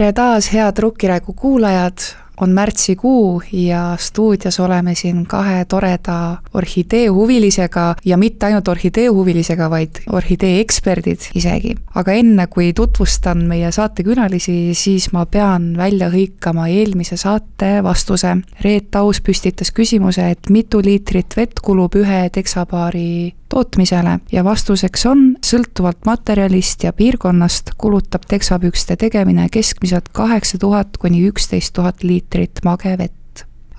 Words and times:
tere 0.00 0.14
taas, 0.16 0.46
head 0.48 0.78
Rukkiraegu 0.80 1.34
kuulajad, 1.36 1.98
on 2.40 2.54
märtsikuu 2.56 3.42
ja 3.52 3.96
stuudios 4.00 4.56
oleme 4.60 4.94
siin 4.94 5.26
kahe 5.28 5.64
toreda 5.68 6.38
orhideehuvilisega 6.56 7.82
ja 8.04 8.16
mitte 8.16 8.46
ainult 8.46 8.68
orhideehuvilisega, 8.68 9.68
vaid 9.70 10.00
orhidee 10.12 10.60
eksperdid 10.60 11.26
isegi. 11.34 11.74
aga 11.94 12.12
enne, 12.16 12.46
kui 12.46 12.72
tutvustan 12.72 13.44
meie 13.48 13.72
saatekülalisi, 13.72 14.72
siis 14.72 15.10
ma 15.12 15.26
pean 15.26 15.74
välja 15.76 16.08
hõikama 16.08 16.70
eelmise 16.72 17.20
saate 17.20 17.82
vastuse. 17.84 18.38
Reet 18.64 18.96
Aus 18.96 19.20
püstitas 19.20 19.68
küsimuse, 19.68 20.30
et 20.30 20.48
mitu 20.48 20.80
liitrit 20.80 21.36
vett 21.36 21.60
kulub 21.60 22.00
ühe 22.00 22.22
teksapaari 22.32 23.34
tootmisele 23.50 24.18
ja 24.32 24.44
vastuseks 24.44 25.06
on, 25.10 25.24
sõltuvalt 25.44 26.04
materjalist 26.06 26.84
ja 26.86 26.92
piirkonnast 26.96 27.74
kulutab 27.78 28.26
teksapükste 28.30 28.96
tegemine 28.96 29.48
keskmiselt 29.52 30.08
kaheksa 30.12 30.58
tuhat 30.58 30.96
kuni 30.96 31.26
üksteist 31.28 31.74
tuhat 31.74 32.04
liitrit 32.06 32.64
magevett 32.64 33.20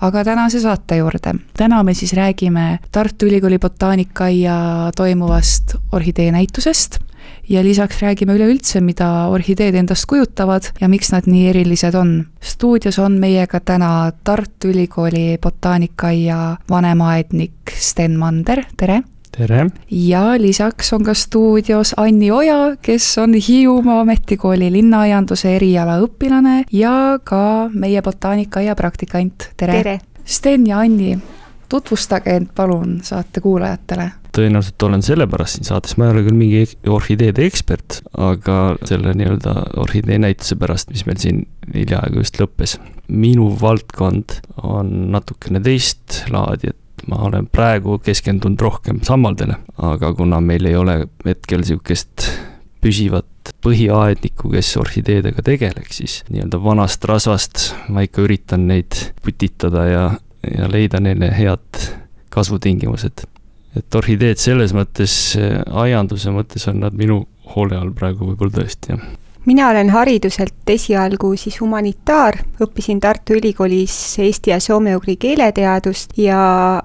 aga 0.02 0.24
tänase 0.26 0.60
saate 0.60 0.96
juurde. 0.96 1.34
täna 1.56 1.82
me 1.82 1.94
siis 1.94 2.12
räägime 2.12 2.78
Tartu 2.92 3.26
Ülikooli 3.26 3.58
botaanikaaia 3.58 4.90
toimuvast 4.96 5.74
orhideenäitusest 5.92 6.98
ja 7.48 7.62
lisaks 7.62 8.02
räägime 8.02 8.34
üleüldse, 8.34 8.80
mida 8.80 9.28
orhideed 9.30 9.74
endast 9.74 10.06
kujutavad 10.10 10.72
ja 10.80 10.88
miks 10.88 11.12
nad 11.12 11.26
nii 11.26 11.48
erilised 11.48 11.94
on. 11.94 12.26
stuudios 12.40 12.98
on 12.98 13.20
meiega 13.20 13.60
täna 13.60 14.12
Tartu 14.24 14.68
Ülikooli 14.74 15.38
botaanikaaia 15.42 16.56
vanemaaednik 16.70 17.74
Sten 17.78 18.18
Mander, 18.18 18.64
tere! 18.76 19.02
Tere! 19.36 19.66
ja 19.90 20.24
lisaks 20.38 20.92
on 20.92 21.04
ka 21.04 21.14
stuudios 21.14 21.94
Anni 21.96 22.30
Oja, 22.30 22.76
kes 22.82 23.18
on 23.18 23.34
Hiiumaa 23.34 24.00
Ametikooli 24.00 24.72
linnaaianduse 24.72 25.56
eriala 25.56 25.98
õpilane 26.04 26.62
ja 26.72 27.18
ka 27.24 27.68
meie 27.74 28.02
botaanikaaia 28.02 28.76
praktikant, 28.78 29.52
tere, 29.56 29.78
tere.! 29.82 30.00
Sten 30.24 30.66
ja 30.66 30.78
Anni, 30.84 31.16
tutvustage 31.68 32.36
end 32.36 32.52
palun 32.54 33.00
saate 33.02 33.40
kuulajatele 33.40 34.10
tõenäoliselt 34.32 34.82
olen 34.86 35.02
sellepärast 35.04 35.58
siin 35.58 35.68
saates, 35.68 35.96
ma 36.00 36.06
ei 36.06 36.14
ole 36.14 36.24
küll 36.24 36.38
mingi 36.38 36.62
orhideede 36.88 37.44
ekspert, 37.44 37.98
aga 38.16 38.58
selle 38.88 39.12
nii-öelda 39.18 39.52
orhidee 39.82 40.18
näituse 40.22 40.56
pärast, 40.60 40.88
mis 40.92 41.04
meil 41.08 41.20
siin 41.20 41.42
hiljaaegu 41.74 42.22
just 42.22 42.40
lõppes. 42.40 42.78
minu 43.12 43.50
valdkond 43.60 44.38
on 44.62 44.92
natukene 45.12 45.60
teist 45.60 46.22
laadi, 46.32 46.70
et 46.72 46.81
ma 47.08 47.22
olen 47.28 47.46
praegu 47.50 47.98
keskendunud 48.02 48.60
rohkem 48.60 49.00
sammaldele, 49.06 49.56
aga 49.82 50.12
kuna 50.14 50.40
meil 50.44 50.66
ei 50.70 50.76
ole 50.78 50.96
hetkel 51.26 51.62
niisugust 51.62 52.28
püsivat 52.82 53.52
põhiaednikku, 53.62 54.50
kes 54.52 54.74
orhideedega 54.80 55.42
tegeleks, 55.46 55.98
siis 56.02 56.16
nii-öelda 56.30 56.58
vanast 56.62 57.04
rasvast 57.08 57.72
ma 57.94 58.04
ikka 58.06 58.24
üritan 58.26 58.66
neid 58.70 58.98
putitada 59.22 59.86
ja, 59.86 60.04
ja 60.46 60.70
leida 60.70 61.00
neile 61.02 61.30
head 61.34 61.82
kasvutingimused. 62.32 63.26
et 63.76 63.94
orhideed 63.96 64.38
selles 64.38 64.74
mõttes, 64.76 65.14
aianduse 65.70 66.34
mõttes 66.34 66.68
on 66.68 66.82
nad 66.82 66.94
minu 66.94 67.22
hoole 67.54 67.78
all 67.78 67.94
praegu 67.96 68.32
võib-olla 68.32 68.62
tõesti, 68.62 68.94
jah 68.94 69.21
mina 69.44 69.68
olen 69.70 69.90
hariduselt 69.90 70.70
esialgu 70.70 71.32
siis 71.36 71.60
humanitaar, 71.60 72.36
õppisin 72.62 73.00
Tartu 73.00 73.34
Ülikoolis 73.34 73.94
eesti 74.22 74.52
ja 74.52 74.58
soome-ugri 74.62 75.16
keeleteadust 75.18 76.14
ja 76.16 76.38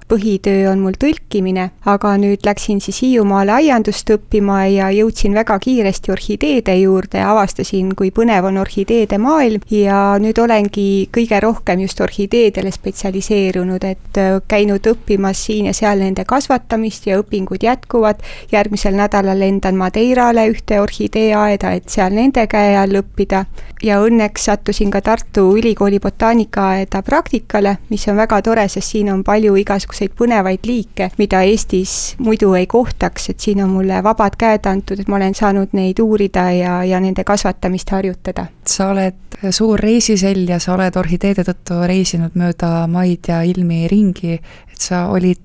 põhitöö 0.10 0.72
on 0.72 0.82
mul 0.82 0.98
tõlkimine, 0.98 1.70
aga 1.86 2.16
nüüd 2.18 2.46
läksin 2.48 2.82
siis 2.82 3.02
Hiiumaale 3.04 3.54
aiandust 3.60 4.10
õppima 4.10 4.64
ja 4.72 4.90
jõudsin 4.96 5.38
väga 5.38 5.60
kiiresti 5.62 6.12
orhideede 6.12 6.76
juurde, 6.80 7.22
avastasin, 7.22 7.94
kui 7.96 8.10
põnev 8.12 8.50
on 8.50 8.58
orhideede 8.64 9.22
maailm 9.22 9.62
ja 9.70 10.18
nüüd 10.22 10.42
olengi 10.42 10.88
kõige 11.14 11.42
rohkem 11.44 11.86
just 11.86 12.02
orhideedele 12.02 12.74
spetsialiseerunud, 12.74 13.86
et 13.86 14.22
käinud 14.50 14.90
õppimas 14.94 15.46
siin 15.46 15.70
ja 15.70 15.76
seal 15.78 16.02
nende 16.02 16.26
kasvatamist 16.26 17.06
ja 17.06 17.22
õpingud 17.22 17.62
jätkuvad, 17.70 18.26
järgmisel 18.52 18.98
nädalal 18.98 19.46
lendan 19.46 19.78
Madeirale 19.78 20.50
ühte 20.50 20.82
orhideeaeda, 20.82 21.76
et 21.78 21.94
seal 21.94 22.18
nende 22.18 22.47
käe 22.48 22.76
all 22.78 23.00
õppida. 23.02 23.46
Ja 23.84 24.00
õnneks 24.02 24.48
sattusin 24.50 24.92
ka 24.92 25.02
Tartu 25.06 25.52
Ülikooli 25.58 26.00
botaanikaaeda 26.02 27.02
praktikale, 27.06 27.78
mis 27.90 28.08
on 28.10 28.18
väga 28.18 28.42
tore, 28.42 28.68
sest 28.68 28.96
siin 28.96 29.12
on 29.14 29.24
palju 29.24 29.56
igasuguseid 29.62 30.16
põnevaid 30.18 30.66
liike, 30.66 31.12
mida 31.18 31.44
Eestis 31.46 32.16
muidu 32.18 32.54
ei 32.58 32.68
kohtaks, 32.68 33.30
et 33.30 33.40
siin 33.40 33.62
on 33.64 33.70
mulle 33.76 34.02
vabad 34.04 34.38
käed 34.40 34.66
antud, 34.66 35.00
et 35.00 35.08
ma 35.08 35.20
olen 35.20 35.36
saanud 35.38 35.76
neid 35.78 36.02
uurida 36.02 36.50
ja, 36.56 36.78
ja 36.84 37.02
nende 37.04 37.24
kasvatamist 37.28 37.94
harjutada. 37.94 38.48
sa 38.66 38.90
oled 38.92 39.38
suur 39.52 39.80
reisisell 39.80 40.48
ja 40.50 40.60
sa 40.60 40.74
oled 40.74 40.96
orhideede 40.98 41.46
tõttu 41.46 41.84
reisinud 41.88 42.36
mööda 42.36 42.88
maid 42.92 43.30
ja 43.30 43.44
ilmi 43.46 43.88
ringi, 43.92 44.40
et 44.74 44.82
sa 44.82 45.08
olid 45.14 45.44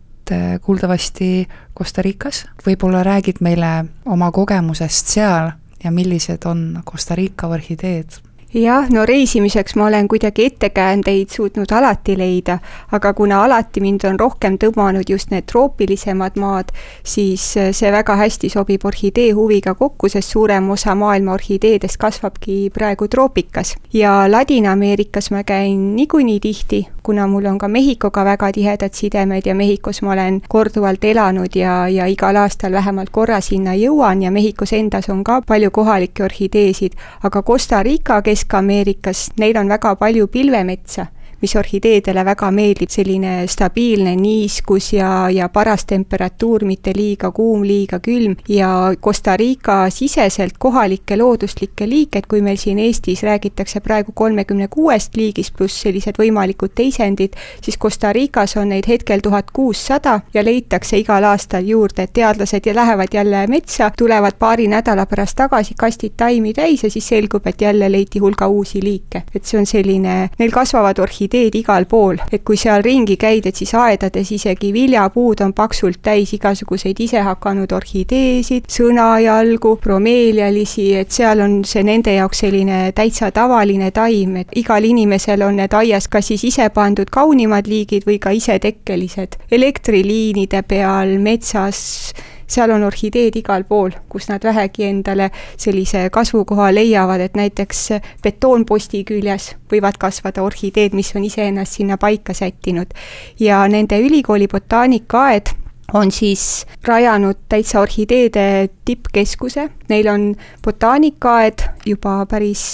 kuuldavasti 0.62 1.48
Costa 1.78 2.02
Ricas, 2.02 2.46
võib-olla 2.66 3.02
räägid 3.02 3.42
meile 3.44 3.84
oma 4.06 4.30
kogemusest 4.32 5.10
seal 5.12 5.50
ja 5.84 5.91
millised 5.91 6.47
on 6.47 6.82
Costa 6.84 7.15
Rica 7.15 7.47
orhideed? 7.47 8.09
Jah, 8.54 8.88
no 8.90 9.06
reisimiseks 9.06 9.74
ma 9.76 9.86
olen 9.86 10.08
kuidagi 10.08 10.44
ettekäändeid 10.44 11.28
suutnud 11.28 11.72
alati 11.72 12.18
leida, 12.18 12.58
aga 12.92 13.12
kuna 13.14 13.44
alati 13.44 13.80
mind 13.80 14.04
on 14.04 14.20
rohkem 14.20 14.58
tõmmanud 14.60 15.08
just 15.08 15.30
need 15.32 15.46
troopilisemad 15.48 16.36
maad, 16.36 16.72
siis 17.04 17.46
see 17.56 17.92
väga 17.92 18.16
hästi 18.20 18.50
sobib 18.52 18.84
orhidee 18.84 19.30
huviga 19.32 19.74
kokku, 19.74 20.08
sest 20.12 20.34
suurem 20.34 20.70
osa 20.70 20.94
maailma 20.94 21.32
orhideedest 21.32 21.96
kasvabki 21.96 22.70
praegu 22.74 23.08
troopikas. 23.08 23.76
ja 23.92 24.26
Ladina-Ameerikas 24.28 25.30
ma 25.30 25.44
käin 25.44 25.96
niikuinii 25.96 26.41
tihti, 26.41 26.88
kuna 27.02 27.26
mul 27.26 27.46
on 27.46 27.58
ka 27.58 27.68
Mehhikoga 27.68 28.24
väga 28.24 28.52
tihedad 28.52 28.92
sidemed 28.92 29.46
ja 29.46 29.54
Mehhikos 29.54 30.02
ma 30.02 30.12
olen 30.12 30.42
korduvalt 30.48 31.04
elanud 31.04 31.56
ja, 31.56 31.88
ja 31.88 32.06
igal 32.06 32.36
aastal 32.36 32.72
vähemalt 32.72 33.10
korra 33.10 33.41
sinna 33.41 33.74
jõuan 33.74 34.22
ja 34.22 34.30
Mehhikos 34.30 34.72
endas 34.72 35.08
on 35.08 35.24
ka 35.24 35.41
palju 35.46 35.70
kohalikke 35.70 36.24
orhideesid, 36.24 36.92
aga 37.22 37.42
Costa 37.42 37.82
Rica, 37.82 38.22
Kesk-Ameerikas, 38.42 39.30
neil 39.38 39.56
on 39.56 39.69
väga 39.69 39.94
palju 39.97 40.26
pilvemetsa 40.26 41.06
mis 41.42 41.56
orhideedele 41.58 42.25
väga 42.25 42.50
meeldib, 42.54 42.91
selline 42.92 43.47
stabiilne 43.50 44.14
niiskus 44.16 44.92
ja, 44.92 45.28
ja 45.30 45.48
paras 45.53 45.84
temperatuur, 45.91 46.64
mitte 46.64 46.92
liiga 46.97 47.32
kuum, 47.34 47.64
liiga 47.66 47.98
külm 48.03 48.36
ja 48.48 48.92
Costa 49.03 49.36
Rica 49.36 49.91
siseselt 49.91 50.58
kohalikke 50.58 51.16
looduslikke 51.19 51.88
liike, 51.88 52.22
et 52.22 52.28
kui 52.30 52.42
meil 52.42 52.60
siin 52.60 52.78
Eestis 52.78 53.25
räägitakse 53.26 53.82
praegu 53.82 54.12
kolmekümne 54.14 54.69
kuuest 54.70 55.16
liigist 55.19 55.56
pluss 55.58 55.82
sellised 55.82 56.19
võimalikud 56.20 56.75
teisendid, 56.78 57.34
siis 57.64 57.78
Costa 57.78 58.12
Ricas 58.12 58.56
on 58.56 58.70
neid 58.72 58.86
hetkel 58.88 59.20
tuhat 59.24 59.50
kuussada 59.50 60.20
ja 60.34 60.44
leitakse 60.44 61.00
igal 61.03 61.24
aastal 61.26 61.66
juurde, 61.66 62.06
et 62.06 62.14
teadlased 62.14 62.66
ja 62.66 62.74
lähevad 62.74 63.14
jälle 63.14 63.47
metsa, 63.50 63.91
tulevad 63.98 64.38
paari 64.38 64.69
nädala 64.70 65.06
pärast 65.10 65.36
tagasi, 65.42 65.74
kastid 65.78 66.14
taimi 66.16 66.54
täis 66.54 66.84
ja 66.84 66.91
siis 66.91 67.09
selgub, 67.09 67.47
et 67.47 67.60
jälle 67.60 67.92
leiti 67.92 68.22
hulga 68.22 68.47
uusi 68.48 68.82
liike. 68.82 69.22
et 69.34 69.44
see 69.44 69.59
on 69.59 69.66
selline, 69.66 70.30
neil 70.38 70.50
kasvavad 70.54 70.98
orhideed 70.98 71.31
orhideed 71.32 71.54
igal 71.56 71.87
pool, 71.88 72.19
et 72.31 72.43
kui 72.44 72.56
seal 72.56 72.82
ringi 72.84 73.16
käid, 73.16 73.47
et 73.47 73.56
siis 73.56 73.72
aedades 73.75 74.31
isegi 74.32 74.72
viljapuud 74.72 75.41
on 75.41 75.53
paksult 75.53 76.03
täis 76.03 76.32
igasuguseid 76.37 76.98
isehakanud 77.00 77.72
orhideesid, 77.72 78.68
sõnajalgu, 78.68 79.78
bromeelialisi, 79.80 80.92
et 81.01 81.10
seal 81.10 81.41
on 81.41 81.62
see 81.65 81.83
nende 81.83 82.12
jaoks 82.12 82.45
selline 82.45 82.92
täitsa 82.92 83.30
tavaline 83.33 83.91
taim, 83.91 84.36
et 84.42 84.53
igal 84.56 84.84
inimesel 84.84 85.42
on 85.42 85.56
need 85.56 85.72
aias 85.72 86.09
kas 86.09 86.28
siis 86.28 86.45
ise 86.45 86.68
pandud 86.74 87.09
kaunimad 87.10 87.66
liigid 87.66 88.04
või 88.06 88.18
ka 88.18 88.30
isetekkelised. 88.30 89.39
elektriliinide 89.51 90.62
peal, 90.68 91.18
metsas 91.18 92.12
seal 92.53 92.71
on 92.75 92.84
orhideed 92.87 93.37
igal 93.41 93.65
pool, 93.69 93.95
kus 94.09 94.28
nad 94.28 94.45
vähegi 94.45 94.84
endale 94.89 95.31
sellise 95.57 96.09
kasvukoha 96.13 96.71
leiavad, 96.75 97.25
et 97.25 97.39
näiteks 97.39 97.81
betoonposti 98.22 99.04
küljes 99.09 99.53
võivad 99.72 99.99
kasvada 99.99 100.45
orhideed, 100.45 100.97
mis 100.99 101.15
on 101.16 101.25
iseennast 101.25 101.81
sinna 101.81 101.99
paika 101.99 102.34
sättinud. 102.34 102.93
ja 103.41 103.66
nende 103.69 103.99
ülikooli 104.01 104.49
botaanikaaed 104.49 105.61
on 105.94 106.10
siis 106.12 106.66
rajanud 106.86 107.36
täitsa 107.48 107.80
orhideede 107.80 108.68
tippkeskuse, 108.84 109.68
neil 109.89 110.09
on 110.09 110.24
botaanikaaed 110.65 111.66
juba 111.86 112.15
päris 112.30 112.65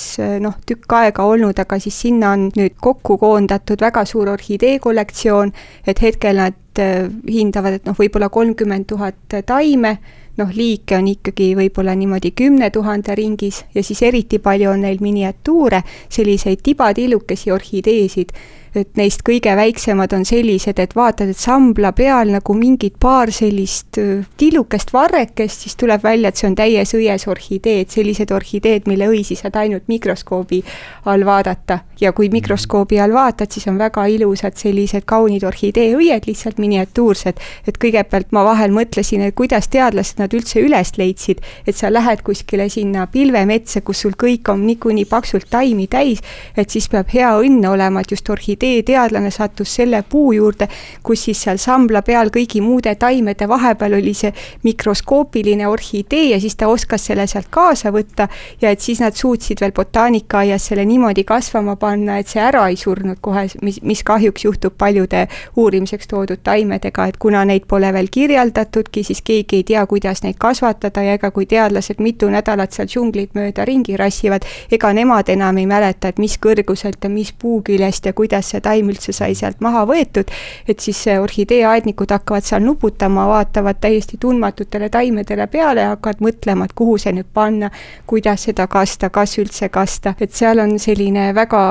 noh, 0.41 0.55
tükk 0.67 0.95
aega 1.01 1.27
olnud, 1.27 1.59
aga 1.59 1.79
siis 1.83 1.99
sinna 2.07 2.33
on 2.37 2.49
nüüd 2.57 2.79
kokku 2.81 3.19
koondatud 3.19 3.83
väga 3.83 4.05
suur 4.09 4.31
orhidee 4.37 4.79
kollektsioon, 4.79 5.53
et 5.87 6.03
hetkel 6.03 6.39
nad 6.39 6.83
äh, 6.83 7.11
hindavad, 7.27 7.81
et 7.81 7.91
noh, 7.91 7.99
võib-olla 7.99 8.31
kolmkümmend 8.33 8.89
tuhat 8.93 9.39
taime, 9.47 9.99
noh, 10.39 10.53
liike 10.55 10.97
on 10.99 11.09
ikkagi 11.11 11.51
võib-olla 11.59 11.97
niimoodi 11.99 12.31
kümne 12.39 12.71
tuhande 12.71 13.15
ringis 13.19 13.65
ja 13.75 13.83
siis 13.83 14.03
eriti 14.07 14.39
palju 14.39 14.71
on 14.71 14.87
neil 14.87 15.03
miniatuure, 15.03 15.83
selliseid 16.09 16.63
tibatillukesi 16.63 17.53
orhideesid 17.53 18.33
et 18.75 18.97
neist 18.99 19.23
kõige 19.27 19.55
väiksemad 19.57 20.13
on 20.17 20.25
sellised, 20.29 20.79
et 20.79 20.95
vaatad, 20.97 21.31
et 21.33 21.39
sambla 21.39 21.93
peal 21.97 22.33
nagu 22.35 22.55
mingid 22.55 22.99
paar 23.01 23.33
sellist 23.35 23.99
tillukest 24.39 24.93
varrekest, 24.93 25.65
siis 25.67 25.77
tuleb 25.79 26.03
välja, 26.05 26.29
et 26.29 26.41
see 26.41 26.49
on 26.51 26.57
täies 26.59 26.95
õies 26.97 27.27
orhidee, 27.31 27.83
et 27.85 27.95
sellised 27.95 28.33
orhideed, 28.35 28.89
mille 28.91 29.09
õisi 29.11 29.37
saad 29.39 29.57
ainult 29.61 29.89
mikroskoobi 29.89 30.63
all 31.09 31.25
vaadata. 31.27 31.81
ja 32.01 32.13
kui 32.13 32.29
mikroskoobi 32.31 33.01
all 33.01 33.13
vaatad, 33.13 33.51
siis 33.51 33.67
on 33.67 33.79
väga 33.79 34.05
ilusad 34.07 34.55
sellised 34.55 35.03
kaunid 35.05 35.43
orhidee 35.45 35.97
õied, 35.97 36.27
lihtsalt 36.27 36.59
miniatuursed. 36.59 37.41
et 37.67 37.79
kõigepealt 37.79 38.33
ma 38.33 38.45
vahel 38.45 38.71
mõtlesin, 38.71 39.23
et 39.23 39.35
kuidas 39.35 39.69
teadlased 39.69 40.19
nad 40.19 40.35
üldse 40.35 40.61
üles 40.61 40.93
leidsid, 40.99 41.41
et 41.67 41.77
sa 41.77 41.93
lähed 41.93 42.23
kuskile 42.23 42.69
sinna 42.69 43.07
pilvemetsa, 43.07 43.81
kus 43.81 44.01
sul 44.05 44.15
kõik 44.19 44.49
on 44.53 44.67
niikuinii 44.67 45.05
paksult 45.05 45.51
taimi 45.51 45.87
täis, 45.87 46.23
et 46.57 46.71
siis 46.71 46.89
peab 46.89 47.09
hea 47.15 47.33
õnn 47.41 47.67
olema, 47.67 48.01
et 48.01 48.11
just 48.11 48.31
orhidee 48.31 48.58
teadlane 48.59 49.31
sattus 49.31 49.75
selle 49.75 50.03
puu 50.09 50.33
juurde, 50.33 50.69
kus 51.03 51.25
siis 51.29 51.43
seal 51.47 51.59
sambla 51.59 52.03
peal 52.03 52.33
kõigi 52.35 52.61
muude 52.65 52.95
taimede 52.95 53.49
vahepeal 53.49 53.99
oli 53.99 54.15
see 54.15 54.33
mikroskoopiline 54.63 55.69
orhidee 55.69 56.31
ja 56.33 56.41
siis 56.41 56.57
ta 56.57 56.69
oskas 56.69 57.07
selle 57.11 57.27
sealt 57.27 57.49
kaasa 57.51 57.93
võtta 57.95 58.29
ja 58.61 58.71
et 58.71 58.81
siis 58.81 59.01
nad 59.01 59.17
suutsid 59.17 59.61
veel 59.61 59.73
botaanikaaias 59.73 60.67
selle 60.71 60.85
niimoodi 60.85 61.25
kasvama 61.25 61.77
panna, 61.77 62.19
et 62.19 62.29
see 62.29 62.43
ära 62.43 62.67
ei 62.69 62.77
surnud 62.77 63.19
kohe, 63.21 63.47
mis, 63.63 63.81
mis 63.83 64.03
kahjuks 64.05 64.45
juhtub 64.45 64.77
paljude 64.79 65.27
uurimiseks 65.57 66.09
toodud 66.09 66.43
taimedega, 66.45 67.07
et 67.09 67.17
kuna 67.19 67.45
neid 67.49 67.67
pole 67.69 67.93
veel 67.93 68.09
kirjeldatudki, 68.11 69.05
siis 69.05 69.23
keegi 69.23 69.63
ei 69.63 69.67
tea, 69.73 69.87
kuidas 69.87 70.23
neid 70.25 70.39
kasvatada 70.39 71.03
ja 71.05 71.17
ega 71.19 71.31
kui 71.35 71.47
teadlased 71.47 72.03
mitu 72.03 72.31
nädalat 72.33 72.77
seal 72.77 72.89
džunglit 72.89 73.35
mööda 73.39 73.65
ringi 73.69 73.97
rassivad, 73.97 74.47
ega 74.73 74.93
nemad 74.97 75.29
enam 75.33 75.59
ei 75.59 75.67
mäleta, 75.71 76.13
et 76.13 76.19
mis 76.23 76.39
kõrguselt 76.43 77.05
ja 77.05 77.11
mis 77.13 77.33
puuküljest 77.33 78.07
ja 78.07 78.13
kuidas 78.13 78.48
see 78.49 78.63
taim 78.65 78.89
üldse 78.93 79.13
sai 79.17 79.35
sealt 79.39 79.61
maha 79.65 79.85
võetud, 79.89 80.31
et 80.69 80.81
siis 80.81 81.05
orhideeaednikud 81.13 82.13
hakkavad 82.15 82.47
seal 82.47 82.65
nuputama, 82.65 83.27
vaatavad 83.29 83.81
täiesti 83.81 84.19
tundmatutele 84.21 84.89
taimedele 84.93 85.47
peale 85.53 85.85
ja 85.87 85.95
hakkavad 85.95 86.25
mõtlema, 86.25 86.69
et 86.69 86.75
kuhu 86.79 86.99
see 86.99 87.15
nüüd 87.19 87.31
panna, 87.35 87.71
kuidas 88.09 88.49
seda 88.49 88.67
kasta, 88.71 89.13
kas 89.15 89.39
üldse 89.39 89.71
kasta, 89.73 90.15
et 90.21 90.35
seal 90.35 90.63
on 90.65 90.77
selline 90.83 91.31
väga 91.37 91.63